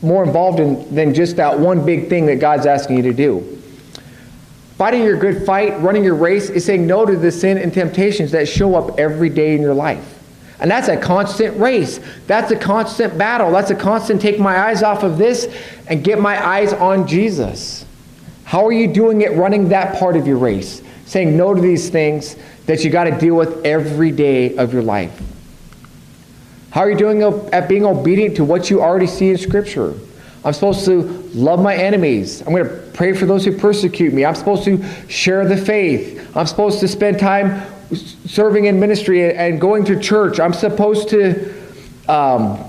more 0.02 0.22
involved 0.22 0.60
in 0.60 0.94
than 0.94 1.14
just 1.14 1.34
that 1.38 1.58
one 1.58 1.84
big 1.84 2.08
thing 2.08 2.26
that 2.26 2.36
God's 2.38 2.66
asking 2.66 2.98
you 2.98 3.02
to 3.02 3.12
do. 3.12 3.59
Fighting 4.80 5.02
your 5.02 5.18
good 5.18 5.44
fight, 5.44 5.78
running 5.82 6.02
your 6.02 6.14
race, 6.14 6.48
is 6.48 6.64
saying 6.64 6.86
no 6.86 7.04
to 7.04 7.14
the 7.14 7.30
sin 7.30 7.58
and 7.58 7.70
temptations 7.70 8.30
that 8.30 8.48
show 8.48 8.74
up 8.76 8.98
every 8.98 9.28
day 9.28 9.54
in 9.54 9.60
your 9.60 9.74
life. 9.74 10.18
And 10.58 10.70
that's 10.70 10.88
a 10.88 10.96
constant 10.96 11.54
race. 11.60 12.00
That's 12.26 12.50
a 12.50 12.56
constant 12.56 13.18
battle. 13.18 13.52
That's 13.52 13.70
a 13.70 13.74
constant 13.74 14.22
take 14.22 14.38
my 14.38 14.58
eyes 14.58 14.82
off 14.82 15.02
of 15.02 15.18
this 15.18 15.54
and 15.86 16.02
get 16.02 16.18
my 16.18 16.42
eyes 16.42 16.72
on 16.72 17.06
Jesus. 17.06 17.84
How 18.44 18.64
are 18.64 18.72
you 18.72 18.88
doing 18.88 19.20
it 19.20 19.32
running 19.32 19.68
that 19.68 19.98
part 19.98 20.16
of 20.16 20.26
your 20.26 20.38
race? 20.38 20.80
Saying 21.04 21.36
no 21.36 21.52
to 21.52 21.60
these 21.60 21.90
things 21.90 22.36
that 22.64 22.82
you 22.82 22.88
got 22.88 23.04
to 23.04 23.10
deal 23.10 23.34
with 23.34 23.66
every 23.66 24.12
day 24.12 24.56
of 24.56 24.72
your 24.72 24.82
life. 24.82 25.12
How 26.70 26.80
are 26.80 26.90
you 26.90 26.96
doing 26.96 27.22
at 27.52 27.68
being 27.68 27.84
obedient 27.84 28.34
to 28.36 28.44
what 28.44 28.70
you 28.70 28.80
already 28.80 29.08
see 29.08 29.28
in 29.28 29.36
Scripture? 29.36 29.92
I'm 30.42 30.54
supposed 30.54 30.86
to 30.86 31.19
love 31.34 31.60
my 31.60 31.76
enemies. 31.76 32.40
I'm 32.42 32.52
going 32.52 32.64
to 32.64 32.90
pray 32.92 33.12
for 33.12 33.26
those 33.26 33.44
who 33.44 33.56
persecute 33.56 34.12
me. 34.12 34.24
I'm 34.24 34.34
supposed 34.34 34.64
to 34.64 34.82
share 35.08 35.46
the 35.46 35.56
faith. 35.56 36.36
I'm 36.36 36.46
supposed 36.46 36.80
to 36.80 36.88
spend 36.88 37.18
time 37.18 37.62
serving 37.94 38.66
in 38.66 38.78
ministry 38.78 39.34
and 39.34 39.60
going 39.60 39.84
to 39.86 39.98
church. 39.98 40.38
I'm 40.40 40.52
supposed 40.52 41.08
to 41.10 41.54
um, 42.08 42.64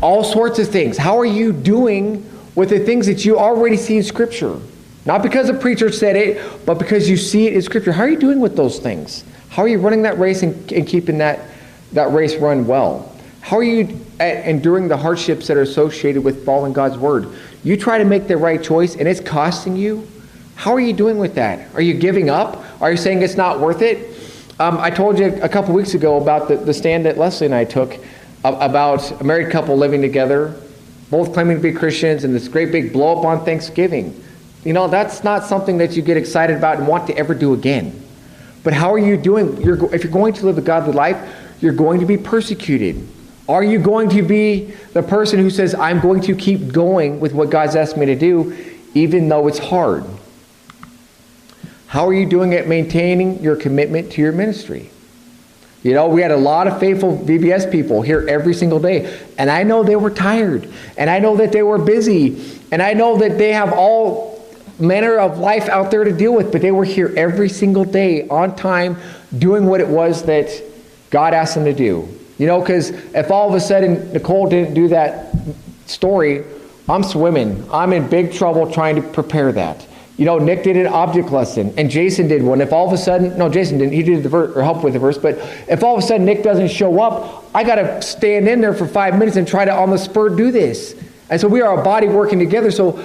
all 0.00 0.24
sorts 0.24 0.58
of 0.58 0.68
things. 0.68 0.96
How 0.96 1.18
are 1.18 1.26
you 1.26 1.52
doing 1.52 2.28
with 2.54 2.70
the 2.70 2.80
things 2.80 3.06
that 3.06 3.24
you 3.24 3.38
already 3.38 3.76
see 3.76 3.96
in 3.96 4.02
Scripture? 4.02 4.58
Not 5.04 5.22
because 5.22 5.48
a 5.48 5.54
preacher 5.54 5.90
said 5.90 6.16
it, 6.16 6.64
but 6.64 6.78
because 6.78 7.08
you 7.08 7.16
see 7.16 7.46
it 7.46 7.54
in 7.54 7.62
Scripture. 7.62 7.92
How 7.92 8.02
are 8.02 8.08
you 8.08 8.18
doing 8.18 8.40
with 8.40 8.56
those 8.56 8.78
things? 8.78 9.24
How 9.48 9.62
are 9.62 9.68
you 9.68 9.78
running 9.78 10.02
that 10.02 10.18
race 10.18 10.42
and, 10.42 10.72
and 10.72 10.86
keeping 10.86 11.18
that, 11.18 11.40
that 11.92 12.12
race 12.12 12.36
run 12.36 12.66
well? 12.66 13.12
How 13.40 13.58
are 13.58 13.64
you 13.64 14.00
enduring 14.20 14.88
the 14.88 14.96
hardships 14.96 15.48
that 15.48 15.56
are 15.56 15.62
associated 15.62 16.22
with 16.22 16.44
following 16.46 16.72
God's 16.72 16.96
word? 16.96 17.28
You 17.64 17.76
try 17.76 17.98
to 17.98 18.04
make 18.04 18.26
the 18.26 18.36
right 18.36 18.62
choice 18.62 18.96
and 18.96 19.06
it's 19.06 19.20
costing 19.20 19.76
you. 19.76 20.08
How 20.54 20.72
are 20.72 20.80
you 20.80 20.92
doing 20.92 21.18
with 21.18 21.34
that? 21.36 21.74
Are 21.74 21.80
you 21.80 21.94
giving 21.94 22.28
up? 22.28 22.64
Are 22.80 22.90
you 22.90 22.96
saying 22.96 23.22
it's 23.22 23.36
not 23.36 23.60
worth 23.60 23.82
it? 23.82 24.08
Um, 24.58 24.78
I 24.78 24.90
told 24.90 25.18
you 25.18 25.26
a 25.42 25.48
couple 25.48 25.74
weeks 25.74 25.94
ago 25.94 26.20
about 26.20 26.48
the, 26.48 26.56
the 26.56 26.74
stand 26.74 27.06
that 27.06 27.18
Leslie 27.18 27.46
and 27.46 27.54
I 27.54 27.64
took 27.64 27.98
about 28.44 29.20
a 29.20 29.24
married 29.24 29.50
couple 29.50 29.76
living 29.76 30.02
together, 30.02 30.60
both 31.10 31.32
claiming 31.32 31.56
to 31.56 31.62
be 31.62 31.72
Christians, 31.72 32.24
and 32.24 32.34
this 32.34 32.48
great 32.48 32.72
big 32.72 32.92
blow 32.92 33.18
up 33.18 33.24
on 33.24 33.44
Thanksgiving. 33.44 34.22
You 34.64 34.72
know, 34.72 34.88
that's 34.88 35.24
not 35.24 35.44
something 35.44 35.78
that 35.78 35.96
you 35.96 36.02
get 36.02 36.16
excited 36.16 36.56
about 36.56 36.78
and 36.78 36.86
want 36.86 37.06
to 37.08 37.16
ever 37.16 37.34
do 37.34 37.54
again. 37.54 38.00
But 38.62 38.72
how 38.72 38.92
are 38.92 38.98
you 38.98 39.16
doing? 39.16 39.60
You're, 39.62 39.92
if 39.94 40.04
you're 40.04 40.12
going 40.12 40.34
to 40.34 40.46
live 40.46 40.58
a 40.58 40.62
godly 40.62 40.92
life, 40.92 41.18
you're 41.60 41.72
going 41.72 42.00
to 42.00 42.06
be 42.06 42.16
persecuted. 42.16 43.06
Are 43.52 43.62
you 43.62 43.78
going 43.78 44.08
to 44.08 44.22
be 44.22 44.72
the 44.94 45.02
person 45.02 45.38
who 45.38 45.50
says, 45.50 45.74
I'm 45.74 46.00
going 46.00 46.22
to 46.22 46.34
keep 46.34 46.72
going 46.72 47.20
with 47.20 47.34
what 47.34 47.50
God's 47.50 47.76
asked 47.76 47.98
me 47.98 48.06
to 48.06 48.16
do, 48.16 48.56
even 48.94 49.28
though 49.28 49.46
it's 49.46 49.58
hard? 49.58 50.06
How 51.86 52.08
are 52.08 52.14
you 52.14 52.24
doing 52.24 52.54
at 52.54 52.66
maintaining 52.66 53.42
your 53.42 53.56
commitment 53.56 54.10
to 54.12 54.22
your 54.22 54.32
ministry? 54.32 54.88
You 55.82 55.92
know, 55.92 56.08
we 56.08 56.22
had 56.22 56.30
a 56.30 56.36
lot 56.38 56.66
of 56.66 56.80
faithful 56.80 57.18
VBS 57.18 57.70
people 57.70 58.00
here 58.00 58.26
every 58.26 58.54
single 58.54 58.80
day, 58.80 59.20
and 59.36 59.50
I 59.50 59.64
know 59.64 59.82
they 59.82 59.96
were 59.96 60.08
tired, 60.08 60.66
and 60.96 61.10
I 61.10 61.18
know 61.18 61.36
that 61.36 61.52
they 61.52 61.62
were 61.62 61.76
busy, 61.76 62.58
and 62.70 62.80
I 62.80 62.94
know 62.94 63.18
that 63.18 63.36
they 63.36 63.52
have 63.52 63.74
all 63.74 64.48
manner 64.78 65.18
of 65.18 65.36
life 65.36 65.68
out 65.68 65.90
there 65.90 66.04
to 66.04 66.12
deal 66.12 66.34
with, 66.34 66.52
but 66.52 66.62
they 66.62 66.72
were 66.72 66.86
here 66.86 67.12
every 67.18 67.50
single 67.50 67.84
day 67.84 68.26
on 68.28 68.56
time 68.56 68.96
doing 69.36 69.66
what 69.66 69.82
it 69.82 69.88
was 69.88 70.22
that 70.22 70.48
God 71.10 71.34
asked 71.34 71.54
them 71.56 71.66
to 71.66 71.74
do. 71.74 72.08
You 72.42 72.48
know, 72.48 72.58
because 72.58 72.90
if 72.90 73.30
all 73.30 73.48
of 73.48 73.54
a 73.54 73.60
sudden 73.60 74.12
Nicole 74.12 74.48
didn't 74.48 74.74
do 74.74 74.88
that 74.88 75.32
story, 75.86 76.42
I'm 76.88 77.04
swimming. 77.04 77.64
I'm 77.72 77.92
in 77.92 78.08
big 78.08 78.32
trouble 78.32 78.68
trying 78.68 78.96
to 78.96 79.02
prepare 79.02 79.52
that. 79.52 79.86
You 80.16 80.24
know, 80.24 80.38
Nick 80.38 80.64
did 80.64 80.76
an 80.76 80.88
object 80.88 81.30
lesson, 81.30 81.72
and 81.78 81.88
Jason 81.88 82.26
did 82.26 82.42
one. 82.42 82.60
If 82.60 82.72
all 82.72 82.84
of 82.84 82.92
a 82.92 82.98
sudden, 82.98 83.38
no, 83.38 83.48
Jason 83.48 83.78
didn't. 83.78 83.92
He 83.92 84.02
did 84.02 84.24
the 84.24 84.28
verse 84.28 84.56
or 84.56 84.64
help 84.64 84.82
with 84.82 84.94
the 84.94 84.98
verse. 84.98 85.18
But 85.18 85.38
if 85.68 85.84
all 85.84 85.96
of 85.96 86.02
a 86.02 86.04
sudden 86.04 86.26
Nick 86.26 86.42
doesn't 86.42 86.66
show 86.66 87.00
up, 87.00 87.44
I 87.54 87.62
got 87.62 87.76
to 87.76 88.02
stand 88.02 88.48
in 88.48 88.60
there 88.60 88.74
for 88.74 88.88
five 88.88 89.16
minutes 89.16 89.36
and 89.36 89.46
try 89.46 89.64
to 89.64 89.72
on 89.72 89.90
the 89.90 89.96
spur 89.96 90.28
do 90.30 90.50
this. 90.50 90.96
And 91.30 91.40
so 91.40 91.46
we 91.46 91.60
are 91.60 91.78
a 91.78 91.84
body 91.84 92.08
working 92.08 92.40
together. 92.40 92.72
So 92.72 93.04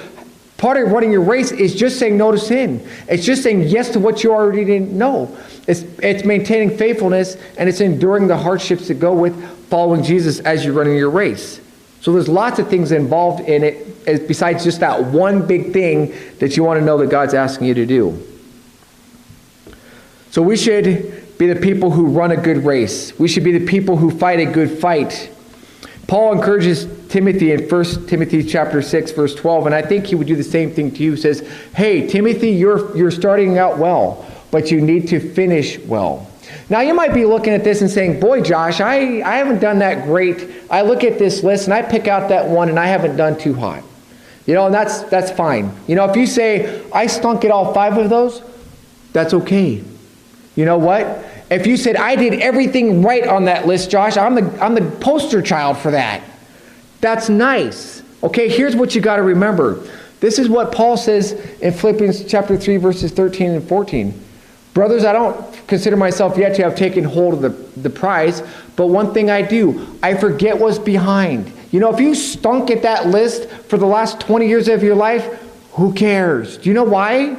Part 0.58 0.78
of 0.78 0.92
running 0.92 1.12
your 1.12 1.22
race 1.22 1.52
is 1.52 1.76
just 1.76 2.00
saying 2.00 2.18
no 2.18 2.32
to 2.32 2.40
sin. 2.40 2.86
It's 3.08 3.24
just 3.24 3.44
saying 3.44 3.64
yes 3.64 3.90
to 3.92 4.00
what 4.00 4.24
you 4.24 4.34
already 4.34 4.66
didn't 4.66 4.92
know. 4.92 5.38
It's, 5.68 5.82
it's 6.02 6.26
maintaining 6.26 6.76
faithfulness 6.76 7.38
and 7.58 7.70
it's 7.70 7.80
enduring 7.80 8.28
the 8.28 8.38
hardships 8.38 8.88
that 8.88 8.96
go 8.96 9.14
with 9.14 9.40
following 9.70 10.04
Jesus 10.04 10.40
as 10.40 10.66
you're 10.66 10.74
running 10.74 10.96
your 10.96 11.12
race. 11.12 11.62
So 12.02 12.12
there's 12.12 12.28
lots 12.28 12.58
of 12.58 12.70
things 12.70 12.92
involved 12.92 13.48
in 13.48 13.64
it 13.64 13.88
eh, 14.08 14.18
besides 14.28 14.64
just 14.64 14.80
that 14.80 15.04
one 15.04 15.46
big 15.46 15.74
thing 15.74 16.14
that 16.40 16.58
you 16.58 16.64
want 16.64 16.80
to 16.80 16.86
know 16.86 16.98
that 16.98 17.10
God's 17.10 17.34
asking 17.34 17.68
you 17.68 17.74
to 17.76 17.86
do. 17.86 18.24
So 20.32 20.42
we 20.42 20.58
should 20.58 21.38
be 21.38 21.48
the 21.48 21.60
people 21.60 21.92
who 21.92 22.08
run 22.08 22.32
a 22.32 22.38
good 22.38 22.66
race. 22.66 23.18
We 23.20 23.28
should 23.28 23.44
be 23.44 23.58
the 23.58 23.66
people 23.66 23.98
who 23.98 24.10
fight 24.10 24.40
a 24.40 24.46
good 24.46 24.80
fight. 24.80 25.30
Paul 26.08 26.32
encourages 26.32 26.88
Timothy 27.10 27.52
in 27.52 27.68
1 27.68 28.08
Timothy 28.08 28.42
chapter 28.42 28.82
6 28.82 29.12
verse 29.12 29.36
12 29.36 29.66
and 29.68 29.76
I 29.76 29.82
think 29.82 30.08
he 30.08 30.16
would 30.16 30.28
do 30.28 30.38
the 30.38 30.44
same 30.44 30.72
thing 30.72 30.92
to 30.92 31.04
you. 31.04 31.12
He 31.12 31.18
says 31.18 31.48
hey 31.76 32.08
Timothy 32.08 32.52
you're 32.52 32.96
you're 32.98 33.12
starting 33.12 33.58
out 33.58 33.78
well 33.78 34.26
but 34.50 34.72
you 34.72 34.80
need 34.80 35.10
to 35.10 35.20
finish 35.20 35.78
well. 35.80 36.32
Now 36.70 36.80
you 36.80 36.94
might 36.94 37.14
be 37.14 37.26
looking 37.26 37.54
at 37.54 37.66
this 37.66 37.82
and 37.82 37.92
saying 37.92 38.22
boy 38.22 38.42
Josh 38.42 38.80
I, 38.80 39.22
I 39.22 39.38
haven't 39.38 39.60
done 39.60 39.80
that 39.80 40.06
great. 40.06 40.50
I 40.72 40.82
look 40.82 41.04
at 41.04 41.20
this 41.20 41.44
list 41.44 41.66
and 41.66 41.74
I 41.74 41.82
pick 41.82 42.08
out 42.08 42.30
that 42.30 42.48
one 42.48 42.70
and 42.70 42.80
I 42.80 42.86
haven't 42.86 43.18
done 43.18 43.38
too 43.38 43.54
hot. 43.54 43.84
You 44.46 44.54
know 44.54 44.68
and 44.68 44.74
that's 44.74 45.02
that's 45.04 45.30
fine. 45.32 45.76
You 45.88 45.96
know 45.96 46.10
if 46.10 46.16
you 46.16 46.26
say 46.26 46.90
I 46.94 47.08
stunk 47.08 47.44
at 47.44 47.52
all 47.52 47.74
five 47.74 47.98
of 47.98 48.10
those 48.10 48.42
that's 49.12 49.34
okay. 49.34 49.84
You 50.56 50.66
know 50.66 50.78
what 50.78 51.06
if 51.50 51.68
you 51.68 51.78
said 51.78 51.96
I 51.96 52.16
did 52.16 52.42
everything 52.42 53.02
right 53.02 53.26
on 53.28 53.46
that 53.46 53.68
list 53.68 53.90
Josh 53.92 54.18
I'm 54.18 54.36
the 54.36 54.64
I'm 54.64 54.76
the 54.76 54.90
poster 55.00 55.42
child 55.42 55.78
for 55.78 55.92
that 55.92 56.22
that's 57.02 57.30
nice. 57.30 58.02
Okay, 58.24 58.50
here's 58.50 58.76
what 58.76 58.96
you 58.96 59.02
got 59.02 59.18
to 59.18 59.24
remember. 59.24 59.84
This 60.20 60.40
is 60.40 60.50
what 60.50 60.72
Paul 60.72 60.98
says 60.98 61.34
in 61.62 61.74
Philippians 61.74 62.26
chapter 62.26 62.58
3 62.58 62.78
verses 62.78 63.12
13 63.12 63.52
and 63.52 63.68
14. 63.68 64.24
Brothers, 64.74 65.06
I 65.06 65.14
don't 65.14 65.68
consider 65.68 65.96
myself 65.96 66.38
yet 66.38 66.56
to 66.56 66.64
have 66.64 66.76
taken 66.76 67.04
hold 67.04 67.36
of 67.36 67.42
the, 67.42 67.82
the 67.82 67.90
prize, 67.90 68.42
but 68.76 68.88
one 68.88 69.14
thing 69.14 69.30
I 69.30 69.42
do, 69.42 70.00
I 70.04 70.16
forget 70.16 70.58
what's 70.58 70.80
behind. 70.80 71.52
You 71.72 71.80
know, 71.80 71.94
if 71.94 72.00
you 72.00 72.16
stunk 72.16 72.70
at 72.72 72.84
that 72.84 73.08
list 73.08 73.50
for 73.50 73.78
the 73.78 73.86
last 73.86 74.20
20 74.22 74.48
years 74.48 74.68
of 74.68 74.84
your 74.84 74.96
life, 74.96 75.26
who 75.74 75.94
cares? 75.94 76.58
Do 76.58 76.70
you 76.70 76.74
know 76.74 76.84
why? 76.84 77.38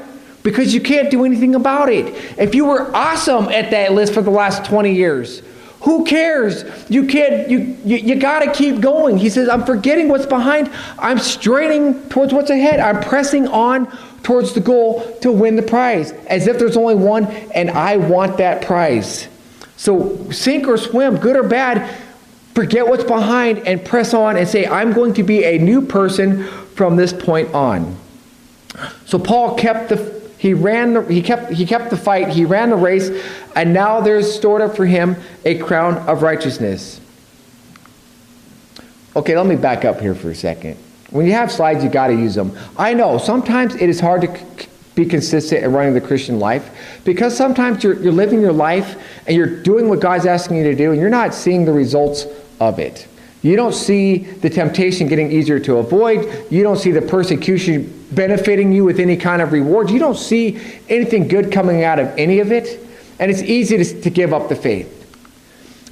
Because 0.48 0.72
you 0.72 0.80
can't 0.80 1.11
do 1.11 1.26
anything 1.26 1.54
about 1.54 1.90
it. 1.90 2.06
If 2.38 2.54
you 2.54 2.64
were 2.64 2.90
awesome 2.96 3.50
at 3.50 3.70
that 3.70 3.92
list 3.92 4.14
for 4.14 4.22
the 4.22 4.30
last 4.30 4.64
20 4.64 4.94
years, 4.94 5.42
who 5.80 6.06
cares? 6.06 6.64
You 6.88 7.06
can't, 7.06 7.50
you, 7.50 7.76
you, 7.84 7.96
you 7.98 8.14
got 8.14 8.38
to 8.38 8.52
keep 8.52 8.80
going. 8.80 9.18
He 9.18 9.28
says, 9.28 9.46
I'm 9.50 9.66
forgetting 9.66 10.08
what's 10.08 10.24
behind. 10.24 10.70
I'm 10.98 11.18
straining 11.18 12.08
towards 12.08 12.32
what's 12.32 12.48
ahead. 12.48 12.80
I'm 12.80 13.02
pressing 13.02 13.46
on 13.48 13.87
towards 14.22 14.54
the 14.54 14.61
goal 14.61 15.18
to 15.20 15.30
win 15.30 15.54
the 15.54 15.62
prize, 15.62 16.12
as 16.28 16.46
if 16.46 16.58
there's 16.58 16.78
only 16.78 16.94
one, 16.94 17.26
and 17.54 17.70
I 17.70 17.98
want 17.98 18.38
that 18.38 18.62
prize. 18.62 19.28
So, 19.76 20.30
sink 20.32 20.66
or 20.66 20.78
swim, 20.78 21.18
good 21.18 21.37
or 21.37 21.46
bad, 21.46 21.94
forget 22.54 22.88
what's 22.88 23.04
behind 23.04 23.58
and 23.68 23.84
press 23.84 24.14
on 24.14 24.38
and 24.38 24.48
say, 24.48 24.66
I'm 24.66 24.94
going 24.94 25.12
to 25.12 25.22
be 25.22 25.44
a 25.44 25.58
new 25.58 25.82
person 25.82 26.44
from 26.74 26.96
this 26.96 27.12
point 27.12 27.52
on. 27.52 27.96
So, 29.04 29.18
Paul 29.18 29.56
kept 29.56 29.90
the 29.90 30.17
he 30.38 30.55
ran 30.55 30.94
the, 30.94 31.03
he 31.03 31.20
kept 31.20 31.53
he 31.53 31.66
kept 31.66 31.90
the 31.90 31.96
fight, 31.96 32.29
he 32.29 32.44
ran 32.44 32.70
the 32.70 32.77
race, 32.77 33.11
and 33.57 33.74
now 33.74 34.01
there's 34.01 34.33
stored 34.33 34.62
up 34.62 34.77
for 34.77 34.87
him 34.87 35.16
a 35.44 35.59
crown 35.59 35.96
of 36.09 36.22
righteousness. 36.22 37.01
Okay, 39.16 39.37
let 39.37 39.46
me 39.46 39.57
back 39.57 39.85
up 39.85 40.01
here 40.01 40.14
for 40.14 40.31
a 40.31 40.35
second. 40.35 40.77
When 41.11 41.27
you 41.27 41.33
have 41.33 41.51
slides, 41.51 41.83
you 41.83 41.90
got 41.90 42.09
to 42.09 42.12
use 42.12 42.35
them. 42.35 42.57
I 42.77 42.94
know 42.94 43.18
sometimes 43.18 43.74
it 43.74 43.88
is 43.88 43.98
hard 43.98 44.22
to 44.22 44.68
be 44.94 45.07
consistent 45.07 45.64
in 45.64 45.72
running 45.72 45.94
the 45.94 46.01
Christian 46.01 46.38
life 46.38 47.03
because 47.05 47.37
sometimes 47.37 47.83
you're, 47.83 48.01
you're 48.01 48.12
living 48.12 48.40
your 48.40 48.53
life 48.53 49.01
and 49.27 49.37
you're 49.37 49.62
doing 49.62 49.88
what 49.88 50.01
God's 50.01 50.27
asking 50.27 50.59
you 50.59 50.64
to 50.64 50.74
do 50.74 50.92
and 50.92 51.01
you're 51.01 51.09
not 51.09 51.35
seeing 51.35 51.64
the 51.64 51.72
results 51.72 52.27
of 52.61 52.79
it. 52.79 53.09
You 53.42 53.57
don't 53.57 53.74
see 53.74 54.18
the 54.18 54.51
temptation 54.51 55.07
getting 55.07 55.31
easier 55.33 55.59
to 55.61 55.77
avoid. 55.77 56.46
You 56.51 56.62
don't 56.62 56.77
see 56.77 56.90
the 56.90 57.03
persecution 57.03 57.97
benefiting 58.12 58.72
you 58.72 58.84
with 58.84 59.00
any 59.00 59.16
kind 59.16 59.42
of 59.42 59.52
reward. 59.52 59.90
You 59.90 59.98
don't 59.98 60.16
see 60.16 60.60
anything 60.88 61.28
good 61.28 61.52
coming 61.52 61.84
out 61.84 61.98
of 61.98 62.08
any 62.18 62.40
of 62.40 62.52
it. 62.52 62.84
And 63.18 63.30
it's 63.30 63.42
easy 63.42 63.76
to, 63.78 64.00
to 64.02 64.10
give 64.10 64.32
up 64.32 64.48
the 64.48 64.56
faith. 64.56 64.94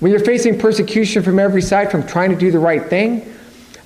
When 0.01 0.11
you're 0.11 0.21
facing 0.21 0.59
persecution 0.59 1.23
from 1.23 1.39
every 1.39 1.63
side 1.63 1.91
from 1.91 2.07
trying 2.07 2.31
to 2.31 2.37
do 2.37 2.51
the 2.51 2.59
right 2.59 2.85
thing, 2.85 3.33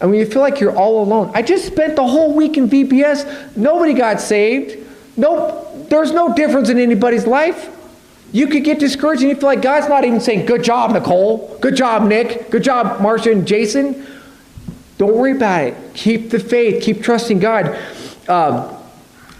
and 0.00 0.10
when 0.10 0.18
you 0.18 0.26
feel 0.26 0.40
like 0.40 0.60
you're 0.60 0.76
all 0.76 1.02
alone. 1.02 1.30
I 1.34 1.42
just 1.42 1.66
spent 1.66 1.94
the 1.94 2.06
whole 2.06 2.34
week 2.34 2.56
in 2.56 2.68
VBS. 2.68 3.56
Nobody 3.56 3.92
got 3.92 4.20
saved. 4.20 4.86
No, 5.16 5.86
there's 5.90 6.12
no 6.12 6.34
difference 6.34 6.70
in 6.70 6.78
anybody's 6.78 7.26
life. 7.26 7.76
You 8.32 8.46
could 8.46 8.64
get 8.64 8.78
discouraged 8.78 9.22
and 9.22 9.30
you 9.30 9.36
feel 9.36 9.48
like 9.48 9.60
God's 9.60 9.88
not 9.88 10.04
even 10.04 10.20
saying, 10.20 10.46
Good 10.46 10.62
job, 10.62 10.92
Nicole. 10.92 11.58
Good 11.60 11.76
job, 11.76 12.04
Nick. 12.04 12.50
Good 12.50 12.62
job, 12.62 13.02
Marcia 13.02 13.32
and 13.32 13.46
Jason. 13.46 14.06
Don't 14.96 15.14
worry 15.14 15.32
about 15.32 15.64
it. 15.64 15.74
Keep 15.94 16.30
the 16.30 16.38
faith. 16.38 16.82
Keep 16.82 17.02
trusting 17.02 17.38
God. 17.38 17.78
Um, 18.30 18.76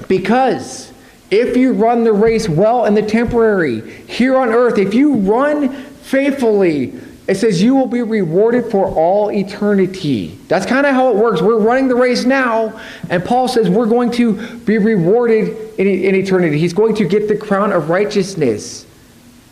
because 0.09 0.93
if 1.31 1.57
you 1.57 1.73
run 1.73 2.03
the 2.03 2.13
race 2.13 2.49
well 2.49 2.87
in 2.87 2.95
the 2.95 3.03
temporary, 3.03 3.89
here 4.07 4.37
on 4.37 4.49
earth, 4.49 4.79
if 4.79 4.95
you 4.95 5.15
run 5.15 5.73
faithfully, 6.03 7.01
it 7.29 7.37
says 7.37 7.63
you 7.63 7.77
will 7.77 7.87
be 7.87 8.03
rewarded 8.03 8.69
for 8.73 8.89
all 8.89 9.31
eternity. 9.31 10.37
That's 10.49 10.67
kind 10.67 10.85
of 10.85 10.95
how 10.95 11.11
it 11.11 11.17
works. 11.17 11.41
We're 11.41 11.61
running 11.61 11.87
the 11.87 11.95
race 11.95 12.25
now, 12.25 12.81
and 13.09 13.25
Paul 13.25 13.47
says 13.47 13.71
we're 13.71 13.87
going 13.87 14.11
to 14.13 14.57
be 14.59 14.79
rewarded 14.79 15.79
in, 15.79 15.87
in 15.87 16.17
eternity. 16.17 16.59
He's 16.59 16.73
going 16.73 16.97
to 16.97 17.05
get 17.05 17.29
the 17.29 17.37
crown 17.37 17.71
of 17.71 17.89
righteousness. 17.91 18.85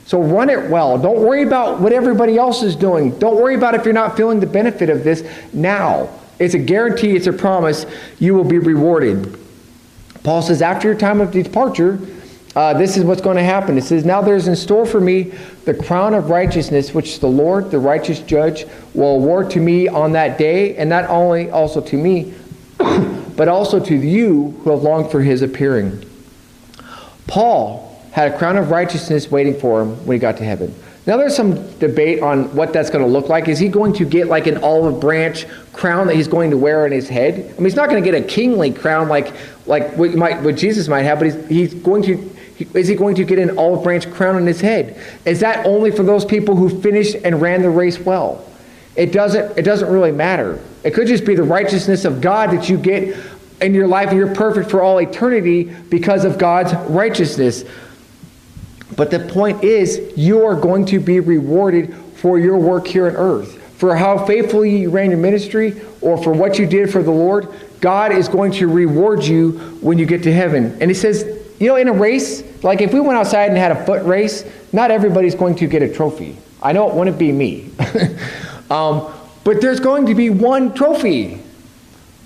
So 0.07 0.21
run 0.21 0.51
it 0.51 0.69
well. 0.69 0.99
Don't 0.99 1.21
worry 1.21 1.45
about 1.45 1.81
what 1.81 1.93
everybody 1.93 2.37
else 2.37 2.65
is 2.65 2.75
doing. 2.75 3.17
Don't 3.21 3.37
worry 3.37 3.55
about 3.55 3.77
if 3.77 3.85
you're 3.85 3.95
not 3.95 4.17
feeling 4.17 4.41
the 4.41 4.47
benefit 4.47 4.91
of 4.91 5.05
this 5.05 5.23
now. 5.53 6.09
It's 6.39 6.55
a 6.55 6.59
guarantee, 6.59 7.17
it's 7.17 7.27
a 7.27 7.33
promise. 7.33 7.87
You 8.19 8.35
will 8.35 8.45
be 8.45 8.59
rewarded. 8.59 9.39
Paul 10.23 10.43
says, 10.43 10.63
after 10.63 10.89
your 10.89 10.97
time 10.97 11.21
of 11.21 11.31
departure, 11.31 11.99
uh, 12.59 12.75
this 12.75 12.97
is 12.97 13.05
what's 13.05 13.21
going 13.21 13.37
to 13.37 13.45
happen. 13.45 13.79
It 13.79 13.85
says, 13.85 14.05
Now 14.05 14.21
there's 14.21 14.49
in 14.49 14.57
store 14.57 14.85
for 14.85 15.01
me 15.01 15.33
the 15.65 15.75
crown 15.75 16.13
of 16.13 16.29
righteousness, 16.29 16.93
which 16.93 17.21
the 17.21 17.29
Lord, 17.29 17.71
the 17.71 17.79
righteous 17.79 18.21
judge, 18.21 18.67
will 18.95 19.17
award 19.17 19.51
to 19.51 19.61
me 19.61 19.87
on 19.87 20.13
that 20.13 20.39
day, 20.39 20.77
and 20.77 20.91
not 20.91 21.09
only 21.09 21.51
also 21.51 21.81
to 21.81 21.97
me, 21.97 22.35
but 22.79 23.47
also 23.47 23.79
to 23.85 23.95
you 23.95 24.59
who 24.63 24.71
have 24.71 24.83
longed 24.83 25.11
for 25.11 25.21
his 25.21 25.43
appearing. 25.43 26.05
Paul 27.29 28.03
had 28.11 28.33
a 28.33 28.39
crown 28.39 28.57
of 28.57 28.71
righteousness 28.71 29.31
waiting 29.31 29.59
for 29.59 29.83
him 29.83 30.05
when 30.07 30.17
he 30.17 30.19
got 30.19 30.39
to 30.39 30.45
heaven. 30.45 30.75
Now 31.07 31.17
there's 31.17 31.35
some 31.35 31.79
debate 31.79 32.21
on 32.21 32.55
what 32.55 32.73
that's 32.73 32.91
going 32.91 33.05
to 33.05 33.11
look 33.11 33.29
like. 33.29 33.49
Is 33.49 33.59
he 33.59 33.69
going 33.69 33.95
to 33.95 34.05
get 34.05 34.27
like 34.27 34.47
an 34.47 34.59
olive 34.59 35.01
branch 35.01 35.47
crown 35.73 36.07
that 36.09 36.17
he's 36.17 36.29
going 36.29 36.51
to 36.51 36.59
wear 36.59 36.85
on 36.85 36.93
his 36.93 37.09
head? 37.09 37.35
I 37.35 37.53
mean, 37.55 37.65
he's 37.65 37.77
not 37.77 37.89
going 37.89 38.03
to 38.03 38.11
get 38.11 38.21
a 38.21 38.27
kingly 38.27 38.73
crown 38.73 39.09
like 39.09 39.33
like 39.67 39.93
what, 39.97 40.15
might, 40.15 40.43
what 40.43 40.57
Jesus 40.57 40.89
might 40.89 41.03
have, 41.03 41.19
but 41.19 41.27
he's, 41.27 41.49
he's 41.49 41.75
going 41.75 42.03
to 42.03 42.31
Is 42.75 42.89
he 42.89 42.95
going 42.95 43.15
to 43.17 43.25
get 43.25 43.39
an 43.39 43.59
olive 43.59 43.85
branch 43.85 44.11
crown 44.11 44.37
on 44.37 44.47
his 44.47 44.61
head? 44.61 45.01
Is 45.25 45.41
that 45.41 45.65
only 45.65 45.91
for 45.91 46.03
those 46.03 46.25
people 46.25 46.57
who 46.57 46.81
finished 46.81 47.17
and 47.25 47.41
ran 47.41 47.63
the 47.63 47.71
race 47.71 47.99
well? 47.99 48.45
It 48.97 49.13
doesn't, 49.13 49.57
it 49.57 49.63
doesn't 49.63 49.89
really 49.89 50.11
matter. 50.11 50.59
It 50.83 50.93
could 50.93 51.07
just 51.07 51.25
be 51.25 51.37
the 51.37 51.45
righteousness 51.45 52.05
of 52.05 52.21
God 52.21 52.51
that 52.51 52.69
you 52.69 52.77
get 52.77 53.17
in 53.61 53.75
your 53.75 53.87
life 53.87 54.09
and 54.09 54.19
you're 54.19 54.35
perfect 54.35 54.71
for 54.71 54.83
all 54.83 54.99
eternity 54.99 55.65
because 55.65 56.25
of 56.25 56.39
God's 56.39 56.75
righteousness. 56.91 57.65
But 58.99 59.13
the 59.13 59.21
point 59.21 59.63
is, 59.63 60.13
you 60.17 60.45
are 60.45 60.57
going 60.57 60.85
to 60.87 60.99
be 60.99 61.21
rewarded 61.21 61.95
for 62.17 62.37
your 62.37 62.59
work 62.59 62.89
here 62.89 63.07
on 63.07 63.15
earth. 63.15 63.63
For 63.79 63.95
how 63.95 64.27
faithfully 64.27 64.77
you 64.77 64.91
ran 64.91 65.11
your 65.11 65.21
ministry 65.21 65.81
or 66.01 66.21
for 66.21 66.33
what 66.33 66.59
you 66.59 66.67
did 66.67 66.91
for 66.91 67.05
the 67.05 67.13
Lord, 67.13 67.49
God 67.81 68.11
is 68.11 68.27
going 68.29 68.51
to 68.55 68.67
reward 68.67 69.23
you 69.23 69.53
when 69.81 69.99
you 69.99 70.05
get 70.05 70.25
to 70.25 70.33
heaven. 70.33 70.77
And 70.81 70.91
He 70.91 70.95
says, 70.95 71.23
you 71.61 71.69
know, 71.69 71.77
in 71.77 71.87
a 71.87 71.93
race, 71.93 72.43
like 72.65 72.81
if 72.81 72.93
we 72.93 72.99
went 72.99 73.17
outside 73.17 73.51
and 73.51 73.57
had 73.57 73.71
a 73.71 73.87
foot 73.87 74.05
race, 74.05 74.45
not 74.73 74.91
everybody's 74.91 75.37
going 75.37 75.55
to 75.55 75.69
get 75.69 75.81
a 75.81 75.95
trophy. 75.95 76.37
I 76.61 76.73
know 76.73 76.91
it 76.91 76.97
wouldn't 76.97 77.21
be 77.21 77.31
me. 77.31 77.71
um, 78.71 79.13
but 79.45 79.61
there's 79.61 79.79
going 79.79 80.07
to 80.07 80.17
be 80.17 80.29
one 80.29 80.75
trophy. 80.75 81.41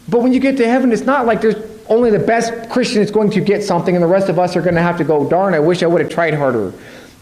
But 0.09 0.23
when 0.23 0.33
you 0.33 0.41
get 0.41 0.57
to 0.57 0.67
heaven, 0.67 0.91
it's 0.91 1.03
not 1.03 1.27
like 1.27 1.43
there's 1.43 1.72
only 1.89 2.11
the 2.11 2.19
best 2.19 2.71
Christian 2.71 3.03
is 3.03 3.11
going 3.11 3.31
to 3.31 3.41
get 3.41 3.63
something 3.63 3.95
and 3.95 4.03
the 4.03 4.09
rest 4.09 4.29
of 4.29 4.39
us 4.39 4.57
are 4.57 4.63
going 4.63 4.75
to 4.75 4.83
have 4.83 4.99
to 4.99 5.05
go, 5.05 5.29
darn, 5.29 5.55
I 5.55 5.59
wish 5.59 5.83
I 5.83 5.87
would 5.87 6.01
have 6.01 6.11
tried 6.11 6.35
harder. 6.35 6.73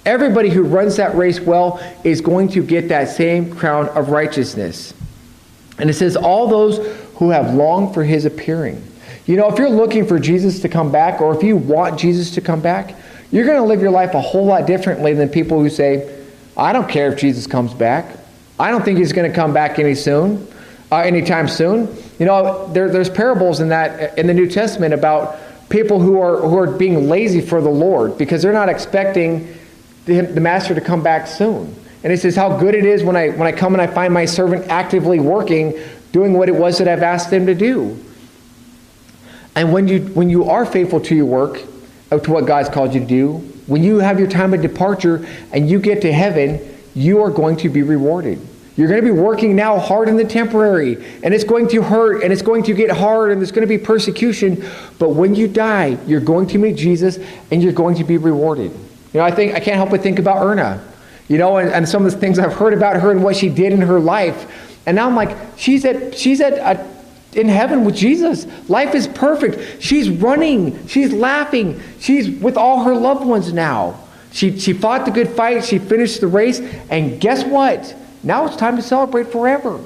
Everybody 0.07 0.49
who 0.49 0.63
runs 0.63 0.97
that 0.97 1.15
race 1.15 1.41
well 1.41 1.81
is 2.05 2.21
going 2.21 2.49
to 2.49 2.63
get 2.63 2.89
that 2.89 3.09
same 3.09 3.55
crown 3.55 3.89
of 3.91 4.09
righteousness. 4.11 4.95
And 5.79 5.91
it 5.91 5.95
says, 5.95 6.17
all 6.17 6.49
those 6.49 6.79
who 7.17 7.31
have 7.31 7.55
longed 7.55 7.95
for 7.95 8.05
his 8.05 8.25
appearing. 8.25 8.83
You 9.27 9.37
know, 9.37 9.53
if 9.53 9.59
you're 9.59 9.71
looking 9.71 10.07
for 10.07 10.19
Jesus 10.19 10.61
to 10.61 10.69
come 10.69 10.91
back, 10.91 11.21
or 11.21 11.35
if 11.37 11.43
you 11.43 11.57
want 11.57 12.01
Jesus 12.01 12.31
to 12.33 12.41
come 12.41 12.61
back, 12.61 12.95
you're 13.31 13.45
going 13.45 13.59
to 13.59 13.65
live 13.65 13.81
your 13.81 13.91
life 13.91 14.15
a 14.15 14.21
whole 14.21 14.45
lot 14.45 14.67
differently 14.67 15.15
than 15.15 15.29
people 15.29 15.61
who 15.61 15.69
say, 15.69 16.25
I 16.57 16.73
don't 16.73 16.89
care 16.89 17.13
if 17.13 17.19
Jesus 17.19 17.47
comes 17.47 17.73
back. 17.73 18.17
I 18.59 18.71
don't 18.71 18.85
think 18.85 18.99
he's 18.99 19.13
going 19.13 19.31
to 19.31 19.35
come 19.35 19.53
back 19.53 19.79
any 19.79 19.95
soon, 19.95 20.47
uh, 20.91 20.97
anytime 20.97 21.49
soon. 21.49 21.95
You 22.19 22.27
know, 22.27 22.67
there, 22.73 22.91
there's 22.91 23.11
parables 23.11 23.61
in 23.61 23.69
that 23.69 24.19
in 24.19 24.27
the 24.27 24.35
New 24.35 24.49
Testament 24.49 24.95
about 24.95 25.39
people 25.69 26.01
who 26.01 26.21
are 26.21 26.37
who 26.39 26.59
are 26.59 26.67
being 26.67 27.09
lazy 27.09 27.41
for 27.41 27.61
the 27.61 27.71
Lord 27.71 28.19
because 28.19 28.43
they're 28.43 28.53
not 28.53 28.69
expecting 28.69 29.57
the, 30.07 30.21
the 30.21 30.41
master 30.41 30.75
to 30.75 30.81
come 30.81 31.03
back 31.03 31.27
soon. 31.27 31.75
And 32.03 32.11
he 32.11 32.17
says 32.17 32.35
how 32.35 32.59
good 32.59 32.75
it 32.75 32.85
is 32.85 33.03
when 33.03 33.17
I 33.17 33.31
when 33.31 33.47
I 33.47 33.53
come 33.53 33.75
and 33.75 33.83
I 33.83 33.87
find 33.87 34.13
my 34.13 34.25
servant 34.25 34.69
actively 34.69 35.21
working, 35.21 35.79
doing 36.13 36.35
what 36.35 36.49
it 36.49 36.55
was 36.55 36.79
that 36.79 36.89
I've 36.89 37.03
asked 37.03 37.33
him 37.33 37.47
to 37.47 37.55
do. 37.55 38.03
And 39.55 39.73
when 39.73 39.89
you 39.89 40.01
when 40.01 40.31
you 40.31 40.51
are 40.51 40.65
faithful 40.65 41.01
to 41.01 41.15
your 41.15 41.27
work, 41.27 41.63
uh, 42.11 42.19
to 42.19 42.31
what 42.31 42.47
God's 42.47 42.69
called 42.69 42.95
you 42.95 43.01
to 43.01 43.07
do, 43.07 43.35
when 43.67 43.85
you 43.85 43.99
have 43.99 44.19
your 44.19 44.29
time 44.29 44.55
of 44.55 44.63
departure 44.63 45.27
and 45.53 45.69
you 45.69 45.79
get 45.79 46.03
to 46.03 46.13
heaven, 46.13 46.61
you 46.95 47.23
are 47.23 47.31
going 47.31 47.57
to 47.59 47.69
be 47.69 47.83
rewarded. 47.83 48.41
You're 48.81 48.89
going 48.89 49.05
to 49.05 49.13
be 49.13 49.21
working 49.21 49.55
now 49.55 49.79
hard 49.79 50.09
in 50.09 50.17
the 50.17 50.25
temporary, 50.25 50.95
and 51.23 51.35
it's 51.35 51.45
going 51.45 51.69
to 51.69 51.83
hurt, 51.83 52.23
and 52.23 52.33
it's 52.33 52.41
going 52.41 52.63
to 52.63 52.73
get 52.73 52.91
hard, 52.91 53.31
and 53.31 53.39
there's 53.39 53.53
going 53.53 53.61
to 53.61 53.69
be 53.69 53.77
persecution. 53.77 54.65
But 54.99 55.11
when 55.11 55.35
you 55.35 55.49
die, 55.49 55.99
you're 56.07 56.23
going 56.23 56.47
to 56.47 56.59
meet 56.59 56.77
Jesus, 56.77 57.19
and 57.51 57.63
you're 57.63 57.75
going 57.75 57.97
to 57.97 58.05
be 58.05 58.17
rewarded. 58.17 58.71
You 58.71 59.21
know, 59.21 59.21
I 59.21 59.33
think 59.33 59.53
I 59.53 59.61
can't 59.61 59.77
help 59.77 59.91
but 59.91 60.01
think 60.01 60.19
about 60.19 60.39
Erna, 60.39 60.83
you 61.29 61.37
know, 61.37 61.59
and, 61.59 61.69
and 61.69 61.87
some 61.87 62.07
of 62.07 62.13
the 62.13 62.17
things 62.17 62.39
I've 62.39 62.55
heard 62.55 62.73
about 62.73 62.97
her 62.97 63.11
and 63.11 63.23
what 63.23 63.37
she 63.37 63.51
did 63.51 63.75
in 63.75 63.83
her 63.83 64.01
life. 64.01 64.79
And 64.87 64.97
now 64.97 65.07
I'm 65.07 65.15
like, 65.15 65.37
she's 65.59 65.85
at 65.85 66.17
she's 66.17 66.41
at 66.41 66.55
a, 66.55 67.39
in 67.39 67.51
heaven 67.51 67.85
with 67.85 67.97
Jesus. 67.97 68.47
Life 68.71 68.95
is 68.95 69.07
perfect. 69.09 69.83
She's 69.83 70.09
running. 70.09 70.87
She's 70.87 71.13
laughing. 71.13 71.83
She's 71.99 72.31
with 72.31 72.57
all 72.57 72.85
her 72.85 72.95
loved 72.95 73.27
ones 73.27 73.53
now. 73.53 74.01
She, 74.33 74.59
she 74.59 74.73
fought 74.73 75.05
the 75.05 75.11
good 75.11 75.29
fight. 75.29 75.67
She 75.67 75.79
finished 75.79 76.23
the 76.23 76.29
race. 76.29 76.61
And 76.89 77.21
guess 77.21 77.45
what? 77.45 77.95
Now 78.23 78.47
it's 78.47 78.57
time 78.57 78.77
to 78.77 78.83
celebrate 78.83 79.29
forever. 79.29 79.81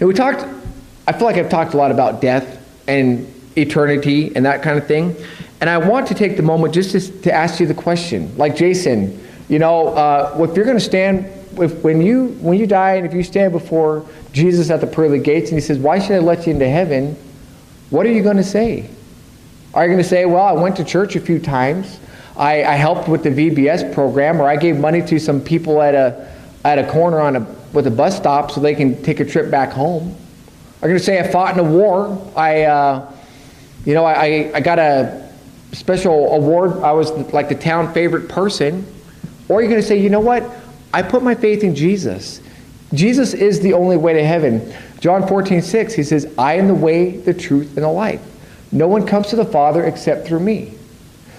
And 0.00 0.08
we 0.08 0.14
talked, 0.14 0.44
I 1.06 1.12
feel 1.12 1.24
like 1.24 1.36
I've 1.36 1.50
talked 1.50 1.74
a 1.74 1.76
lot 1.76 1.90
about 1.90 2.20
death 2.20 2.64
and 2.86 3.32
eternity 3.56 4.34
and 4.34 4.46
that 4.46 4.62
kind 4.62 4.78
of 4.78 4.86
thing. 4.86 5.16
And 5.60 5.68
I 5.68 5.78
want 5.78 6.06
to 6.08 6.14
take 6.14 6.36
the 6.36 6.42
moment 6.42 6.72
just 6.72 6.92
to, 6.92 7.22
to 7.22 7.32
ask 7.32 7.58
you 7.58 7.66
the 7.66 7.74
question, 7.74 8.36
like 8.36 8.54
Jason, 8.54 9.20
you 9.48 9.58
know, 9.58 9.88
uh, 9.88 10.36
if 10.48 10.54
you're 10.54 10.64
going 10.64 10.76
to 10.76 10.84
stand, 10.84 11.26
if, 11.58 11.82
when, 11.82 12.00
you, 12.00 12.28
when 12.40 12.58
you 12.58 12.66
die 12.66 12.94
and 12.94 13.06
if 13.06 13.12
you 13.12 13.24
stand 13.24 13.52
before 13.52 14.06
Jesus 14.32 14.70
at 14.70 14.80
the 14.80 14.86
pearly 14.86 15.18
gates 15.18 15.50
and 15.50 15.58
he 15.58 15.60
says, 15.60 15.78
Why 15.78 15.98
should 15.98 16.12
I 16.12 16.18
let 16.18 16.46
you 16.46 16.52
into 16.52 16.68
heaven? 16.68 17.16
What 17.90 18.06
are 18.06 18.12
you 18.12 18.22
going 18.22 18.36
to 18.36 18.44
say? 18.44 18.88
Are 19.74 19.84
you 19.84 19.88
going 19.88 20.02
to 20.02 20.08
say, 20.08 20.26
Well, 20.26 20.44
I 20.44 20.52
went 20.52 20.76
to 20.76 20.84
church 20.84 21.16
a 21.16 21.20
few 21.20 21.40
times. 21.40 21.98
I, 22.38 22.62
I 22.62 22.74
helped 22.76 23.08
with 23.08 23.24
the 23.24 23.30
VBS 23.30 23.92
program, 23.92 24.40
or 24.40 24.48
I 24.48 24.56
gave 24.56 24.78
money 24.78 25.02
to 25.02 25.18
some 25.18 25.40
people 25.40 25.82
at 25.82 25.94
a, 25.94 26.32
at 26.64 26.78
a 26.78 26.88
corner 26.88 27.20
on 27.20 27.36
a, 27.36 27.40
with 27.72 27.88
a 27.88 27.90
bus 27.90 28.16
stop 28.16 28.52
so 28.52 28.60
they 28.60 28.76
can 28.76 29.02
take 29.02 29.18
a 29.18 29.24
trip 29.24 29.50
back 29.50 29.72
home. 29.72 30.16
Are 30.80 30.88
you 30.88 30.92
going 30.92 30.98
to 30.98 31.04
say, 31.04 31.18
I 31.18 31.26
fought 31.26 31.58
in 31.58 31.58
a 31.58 31.68
war. 31.68 32.32
I, 32.36 32.62
uh, 32.62 33.12
you 33.84 33.94
know, 33.94 34.04
I, 34.04 34.52
I 34.54 34.60
got 34.60 34.78
a 34.78 35.28
special 35.72 36.32
award. 36.32 36.80
I 36.82 36.92
was 36.92 37.10
like 37.32 37.48
the 37.48 37.56
town 37.56 37.92
favorite 37.92 38.28
person. 38.28 38.86
Or 39.48 39.60
you're 39.60 39.70
going 39.70 39.82
to 39.82 39.86
say, 39.86 40.00
you 40.00 40.08
know 40.08 40.20
what? 40.20 40.48
I 40.94 41.02
put 41.02 41.24
my 41.24 41.34
faith 41.34 41.64
in 41.64 41.74
Jesus. 41.74 42.40
Jesus 42.94 43.34
is 43.34 43.60
the 43.60 43.72
only 43.72 43.96
way 43.96 44.12
to 44.12 44.24
heaven. 44.24 44.72
John 45.00 45.26
14, 45.26 45.60
6, 45.60 45.94
he 45.94 46.04
says, 46.04 46.32
I 46.38 46.54
am 46.54 46.68
the 46.68 46.74
way, 46.74 47.16
the 47.16 47.34
truth, 47.34 47.76
and 47.76 47.84
the 47.84 47.90
life. 47.90 48.22
No 48.70 48.86
one 48.86 49.06
comes 49.06 49.28
to 49.28 49.36
the 49.36 49.44
Father 49.44 49.84
except 49.84 50.26
through 50.26 50.40
me. 50.40 50.77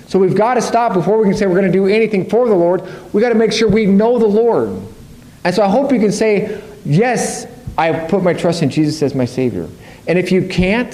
So 0.10 0.19
we've 0.19 0.36
got 0.36 0.56
to 0.56 0.62
stop 0.62 0.93
before 0.93 1.17
we 1.17 1.26
can 1.26 1.36
say 1.36 1.45
we're 1.45 1.54
going 1.54 1.72
to 1.72 1.72
do 1.72 1.88
anything 1.88 2.30
for 2.30 2.48
the 2.48 2.56
Lord. 2.56 2.82
We've 3.13 3.22
got 3.22 3.30
to 3.30 3.36
make 3.36 3.54
sure 3.54 3.69
we 3.69 3.86
know 3.86 4.19
the 4.19 4.28
Lord. 4.28 4.69
And 5.43 5.56
so 5.56 5.63
I 5.63 5.69
hope 5.69 5.91
you 5.93 6.00
can 6.00 6.12
say, 6.12 6.62
Yes, 6.84 7.45
I 7.78 8.08
put 8.08 8.24
my 8.24 8.34
trust 8.34 8.62
in 8.62 8.69
Jesus 8.69 9.02
as 9.02 9.13
my 9.13 9.26
Savior. 9.26 9.69
And 10.08 10.17
if 10.17 10.32
you 10.32 10.48
can't, 10.48 10.93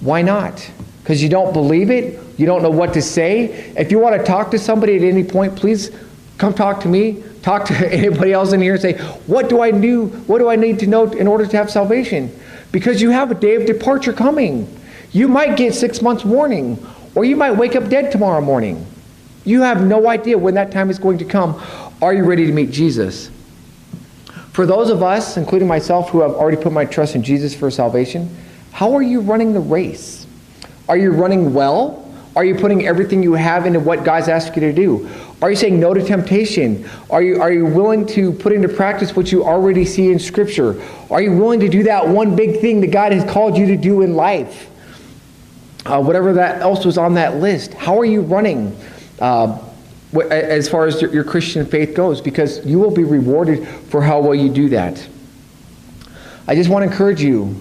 why 0.00 0.22
not? 0.22 0.70
Because 1.02 1.22
you 1.22 1.28
don't 1.28 1.52
believe 1.52 1.90
it, 1.90 2.20
you 2.38 2.46
don't 2.46 2.62
know 2.62 2.70
what 2.70 2.92
to 2.94 3.02
say. 3.02 3.72
If 3.76 3.90
you 3.90 3.98
want 3.98 4.18
to 4.18 4.24
talk 4.24 4.50
to 4.50 4.58
somebody 4.58 4.96
at 4.96 5.02
any 5.02 5.24
point, 5.24 5.56
please 5.56 5.90
come 6.36 6.52
talk 6.52 6.80
to 6.80 6.88
me 6.88 7.22
talk 7.44 7.66
to 7.66 7.74
anybody 7.92 8.32
else 8.32 8.52
in 8.52 8.60
here 8.60 8.72
and 8.72 8.82
say, 8.82 8.94
what 9.26 9.48
do 9.48 9.60
I 9.60 9.70
do? 9.70 10.06
What 10.26 10.38
do 10.38 10.48
I 10.48 10.56
need 10.56 10.80
to 10.80 10.86
know 10.86 11.10
in 11.12 11.28
order 11.28 11.46
to 11.46 11.56
have 11.56 11.70
salvation? 11.70 12.34
Because 12.72 13.00
you 13.00 13.10
have 13.10 13.30
a 13.30 13.34
day 13.34 13.54
of 13.54 13.66
departure 13.66 14.12
coming. 14.12 14.68
You 15.12 15.28
might 15.28 15.56
get 15.56 15.74
six 15.74 16.02
months 16.02 16.24
warning, 16.24 16.84
or 17.14 17.24
you 17.24 17.36
might 17.36 17.52
wake 17.52 17.76
up 17.76 17.88
dead 17.88 18.10
tomorrow 18.10 18.40
morning. 18.40 18.86
You 19.44 19.62
have 19.62 19.84
no 19.84 20.08
idea 20.08 20.38
when 20.38 20.54
that 20.54 20.72
time 20.72 20.90
is 20.90 20.98
going 20.98 21.18
to 21.18 21.24
come. 21.24 21.62
Are 22.00 22.14
you 22.14 22.24
ready 22.24 22.46
to 22.46 22.52
meet 22.52 22.70
Jesus? 22.70 23.30
For 24.52 24.66
those 24.66 24.88
of 24.88 25.02
us, 25.02 25.36
including 25.36 25.68
myself, 25.68 26.10
who 26.10 26.20
have 26.20 26.32
already 26.32 26.56
put 26.56 26.72
my 26.72 26.84
trust 26.84 27.14
in 27.14 27.22
Jesus 27.22 27.54
for 27.54 27.70
salvation, 27.70 28.34
how 28.72 28.94
are 28.94 29.02
you 29.02 29.20
running 29.20 29.52
the 29.52 29.60
race? 29.60 30.26
Are 30.88 30.96
you 30.96 31.10
running 31.10 31.54
well? 31.54 32.00
Are 32.36 32.44
you 32.44 32.56
putting 32.56 32.86
everything 32.86 33.22
you 33.22 33.34
have 33.34 33.66
into 33.66 33.78
what 33.78 34.04
God's 34.04 34.28
asked 34.28 34.54
you 34.56 34.60
to 34.62 34.72
do? 34.72 35.08
Are 35.40 35.50
you 35.50 35.56
saying 35.56 35.78
no 35.78 35.94
to 35.94 36.02
temptation? 36.02 36.88
Are 37.10 37.22
you, 37.22 37.40
are 37.40 37.52
you 37.52 37.66
willing 37.66 38.06
to 38.08 38.32
put 38.32 38.52
into 38.52 38.68
practice 38.68 39.14
what 39.14 39.30
you 39.30 39.44
already 39.44 39.84
see 39.84 40.10
in 40.10 40.18
Scripture? 40.18 40.80
Are 41.10 41.20
you 41.20 41.36
willing 41.36 41.60
to 41.60 41.68
do 41.68 41.84
that 41.84 42.08
one 42.08 42.34
big 42.34 42.60
thing 42.60 42.80
that 42.80 42.90
God 42.90 43.12
has 43.12 43.30
called 43.30 43.56
you 43.56 43.66
to 43.66 43.76
do 43.76 44.02
in 44.02 44.14
life? 44.14 44.70
Uh, 45.86 46.02
whatever 46.02 46.32
that 46.32 46.62
else 46.62 46.84
was 46.84 46.96
on 46.96 47.14
that 47.14 47.36
list. 47.36 47.74
How 47.74 47.98
are 47.98 48.06
you 48.06 48.22
running 48.22 48.74
uh, 49.20 49.58
as 50.30 50.68
far 50.68 50.86
as 50.86 51.02
your, 51.02 51.24
Christian 51.24 51.66
faith 51.66 51.94
goes? 51.94 52.22
Because 52.22 52.64
you 52.64 52.78
will 52.78 52.90
be 52.90 53.04
rewarded 53.04 53.68
for 53.68 54.00
how 54.00 54.20
well 54.20 54.34
you 54.34 54.48
do 54.48 54.70
that. 54.70 55.06
I 56.46 56.54
just 56.54 56.70
want 56.70 56.84
to 56.84 56.90
encourage 56.90 57.22
you 57.22 57.60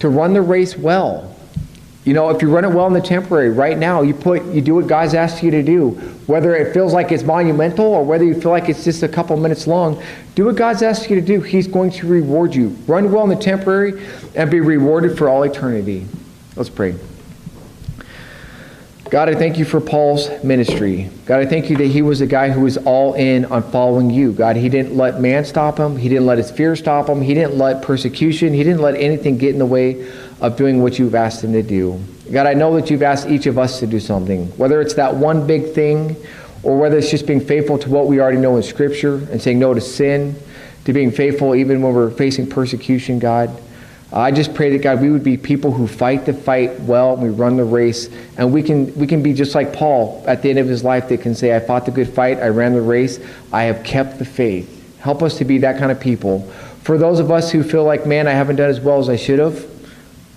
to 0.00 0.08
run 0.08 0.32
the 0.32 0.42
race 0.42 0.76
well. 0.76 1.36
You 2.04 2.14
know, 2.14 2.30
if 2.30 2.40
you 2.40 2.54
run 2.54 2.64
it 2.64 2.68
well 2.68 2.86
in 2.86 2.92
the 2.92 3.00
temporary, 3.00 3.50
right 3.50 3.76
now, 3.76 4.02
you 4.02 4.14
put 4.14 4.44
you 4.46 4.60
do 4.60 4.76
what 4.76 4.86
God's 4.86 5.14
asked 5.14 5.42
you 5.42 5.50
to 5.50 5.62
do. 5.62 5.90
Whether 6.26 6.54
it 6.54 6.72
feels 6.72 6.92
like 6.92 7.10
it's 7.10 7.24
monumental 7.24 7.86
or 7.86 8.04
whether 8.04 8.24
you 8.24 8.40
feel 8.40 8.52
like 8.52 8.68
it's 8.68 8.84
just 8.84 9.02
a 9.02 9.08
couple 9.08 9.36
minutes 9.36 9.66
long, 9.66 10.02
do 10.36 10.46
what 10.46 10.56
God's 10.56 10.82
asked 10.82 11.10
you 11.10 11.16
to 11.16 11.22
do. 11.22 11.40
He's 11.40 11.66
going 11.66 11.90
to 11.92 12.06
reward 12.06 12.54
you. 12.54 12.68
Run 12.86 13.10
well 13.10 13.24
in 13.24 13.30
the 13.30 13.42
temporary 13.42 14.04
and 14.36 14.50
be 14.50 14.60
rewarded 14.60 15.18
for 15.18 15.28
all 15.28 15.42
eternity. 15.42 16.06
Let's 16.56 16.70
pray. 16.70 16.94
God, 19.10 19.28
I 19.28 19.36
thank 19.36 19.56
you 19.56 19.64
for 19.64 19.80
Paul's 19.80 20.28
ministry. 20.42 21.10
God, 21.26 21.38
I 21.38 21.46
thank 21.46 21.70
you 21.70 21.76
that 21.76 21.86
he 21.86 22.02
was 22.02 22.22
a 22.22 22.26
guy 22.26 22.50
who 22.50 22.62
was 22.62 22.76
all 22.78 23.14
in 23.14 23.44
on 23.44 23.62
following 23.70 24.10
you. 24.10 24.32
God, 24.32 24.56
he 24.56 24.68
didn't 24.68 24.96
let 24.96 25.20
man 25.20 25.44
stop 25.44 25.78
him. 25.78 25.96
He 25.96 26.08
didn't 26.08 26.26
let 26.26 26.38
his 26.38 26.50
fear 26.50 26.74
stop 26.74 27.08
him. 27.08 27.20
He 27.20 27.32
didn't 27.34 27.56
let 27.56 27.82
persecution. 27.82 28.52
He 28.52 28.64
didn't 28.64 28.80
let 28.80 28.96
anything 28.96 29.38
get 29.38 29.50
in 29.50 29.58
the 29.58 29.66
way 29.66 30.10
of 30.40 30.56
doing 30.56 30.82
what 30.82 30.98
you've 30.98 31.14
asked 31.14 31.44
him 31.44 31.52
to 31.52 31.62
do. 31.62 32.02
God, 32.32 32.48
I 32.48 32.54
know 32.54 32.74
that 32.74 32.90
you've 32.90 33.02
asked 33.04 33.28
each 33.28 33.46
of 33.46 33.58
us 33.58 33.78
to 33.78 33.86
do 33.86 34.00
something, 34.00 34.46
whether 34.56 34.80
it's 34.80 34.94
that 34.94 35.14
one 35.14 35.46
big 35.46 35.72
thing 35.72 36.16
or 36.64 36.76
whether 36.76 36.98
it's 36.98 37.10
just 37.10 37.26
being 37.26 37.40
faithful 37.40 37.78
to 37.78 37.88
what 37.88 38.08
we 38.08 38.20
already 38.20 38.38
know 38.38 38.56
in 38.56 38.62
Scripture 38.62 39.18
and 39.30 39.40
saying 39.40 39.58
no 39.58 39.72
to 39.72 39.80
sin, 39.80 40.34
to 40.84 40.92
being 40.92 41.12
faithful 41.12 41.54
even 41.54 41.80
when 41.80 41.94
we're 41.94 42.10
facing 42.10 42.48
persecution, 42.48 43.20
God. 43.20 43.62
I 44.18 44.30
just 44.30 44.54
pray 44.54 44.70
that 44.70 44.82
God, 44.82 45.02
we 45.02 45.10
would 45.10 45.22
be 45.22 45.36
people 45.36 45.72
who 45.72 45.86
fight 45.86 46.24
the 46.24 46.32
fight 46.32 46.80
well, 46.80 47.12
and 47.12 47.22
we 47.22 47.28
run 47.28 47.58
the 47.58 47.64
race, 47.64 48.08
and 48.38 48.50
we 48.50 48.62
can 48.62 48.94
we 48.94 49.06
can 49.06 49.22
be 49.22 49.34
just 49.34 49.54
like 49.54 49.74
Paul 49.74 50.24
at 50.26 50.40
the 50.40 50.48
end 50.48 50.58
of 50.58 50.66
his 50.66 50.82
life 50.82 51.08
that 51.10 51.20
can 51.20 51.34
say, 51.34 51.54
"I 51.54 51.60
fought 51.60 51.84
the 51.84 51.90
good 51.90 52.08
fight, 52.08 52.38
I 52.38 52.48
ran 52.48 52.72
the 52.72 52.80
race, 52.80 53.20
I 53.52 53.64
have 53.64 53.84
kept 53.84 54.18
the 54.18 54.24
faith." 54.24 54.72
Help 55.00 55.22
us 55.22 55.36
to 55.36 55.44
be 55.44 55.58
that 55.58 55.76
kind 55.78 55.92
of 55.92 56.00
people. 56.00 56.40
For 56.82 56.96
those 56.96 57.20
of 57.20 57.30
us 57.30 57.50
who 57.50 57.62
feel 57.62 57.84
like, 57.84 58.06
"Man, 58.06 58.26
I 58.26 58.30
haven't 58.30 58.56
done 58.56 58.70
as 58.70 58.80
well 58.80 58.98
as 58.98 59.10
I 59.10 59.16
should 59.16 59.38
have," 59.38 59.66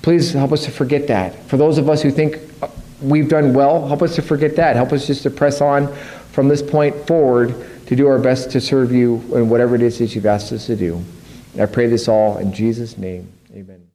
please 0.02 0.34
help 0.34 0.52
us 0.52 0.66
to 0.66 0.72
forget 0.72 1.08
that. 1.08 1.36
For 1.48 1.56
those 1.56 1.78
of 1.78 1.90
us 1.90 2.02
who 2.02 2.12
think 2.12 2.38
uh, 2.62 2.68
we've 3.02 3.30
done 3.30 3.54
well, 3.54 3.88
help 3.88 4.02
us 4.02 4.14
to 4.16 4.22
forget 4.22 4.58
that. 4.58 4.76
Help 4.76 4.92
us 4.92 5.08
just 5.08 5.24
to 5.24 5.30
press 5.30 5.62
on 5.62 5.88
from 6.34 6.50
this 6.50 6.62
point 6.62 7.08
forward 7.08 7.56
to 7.86 7.96
do 7.96 8.08
our 8.08 8.20
best 8.20 8.52
to 8.52 8.60
serve 8.60 8.92
you 8.92 9.24
in 9.34 9.48
whatever 9.48 9.74
it 9.74 9.82
is 9.82 10.00
that 10.00 10.14
you've 10.16 10.26
asked 10.26 10.52
us 10.52 10.66
to 10.66 10.76
do. 10.76 11.02
I 11.58 11.66
pray 11.66 11.88
this 11.88 12.10
all 12.10 12.38
in 12.40 12.52
Jesus' 12.52 12.98
name. 12.98 13.30
Amen. 13.54 13.88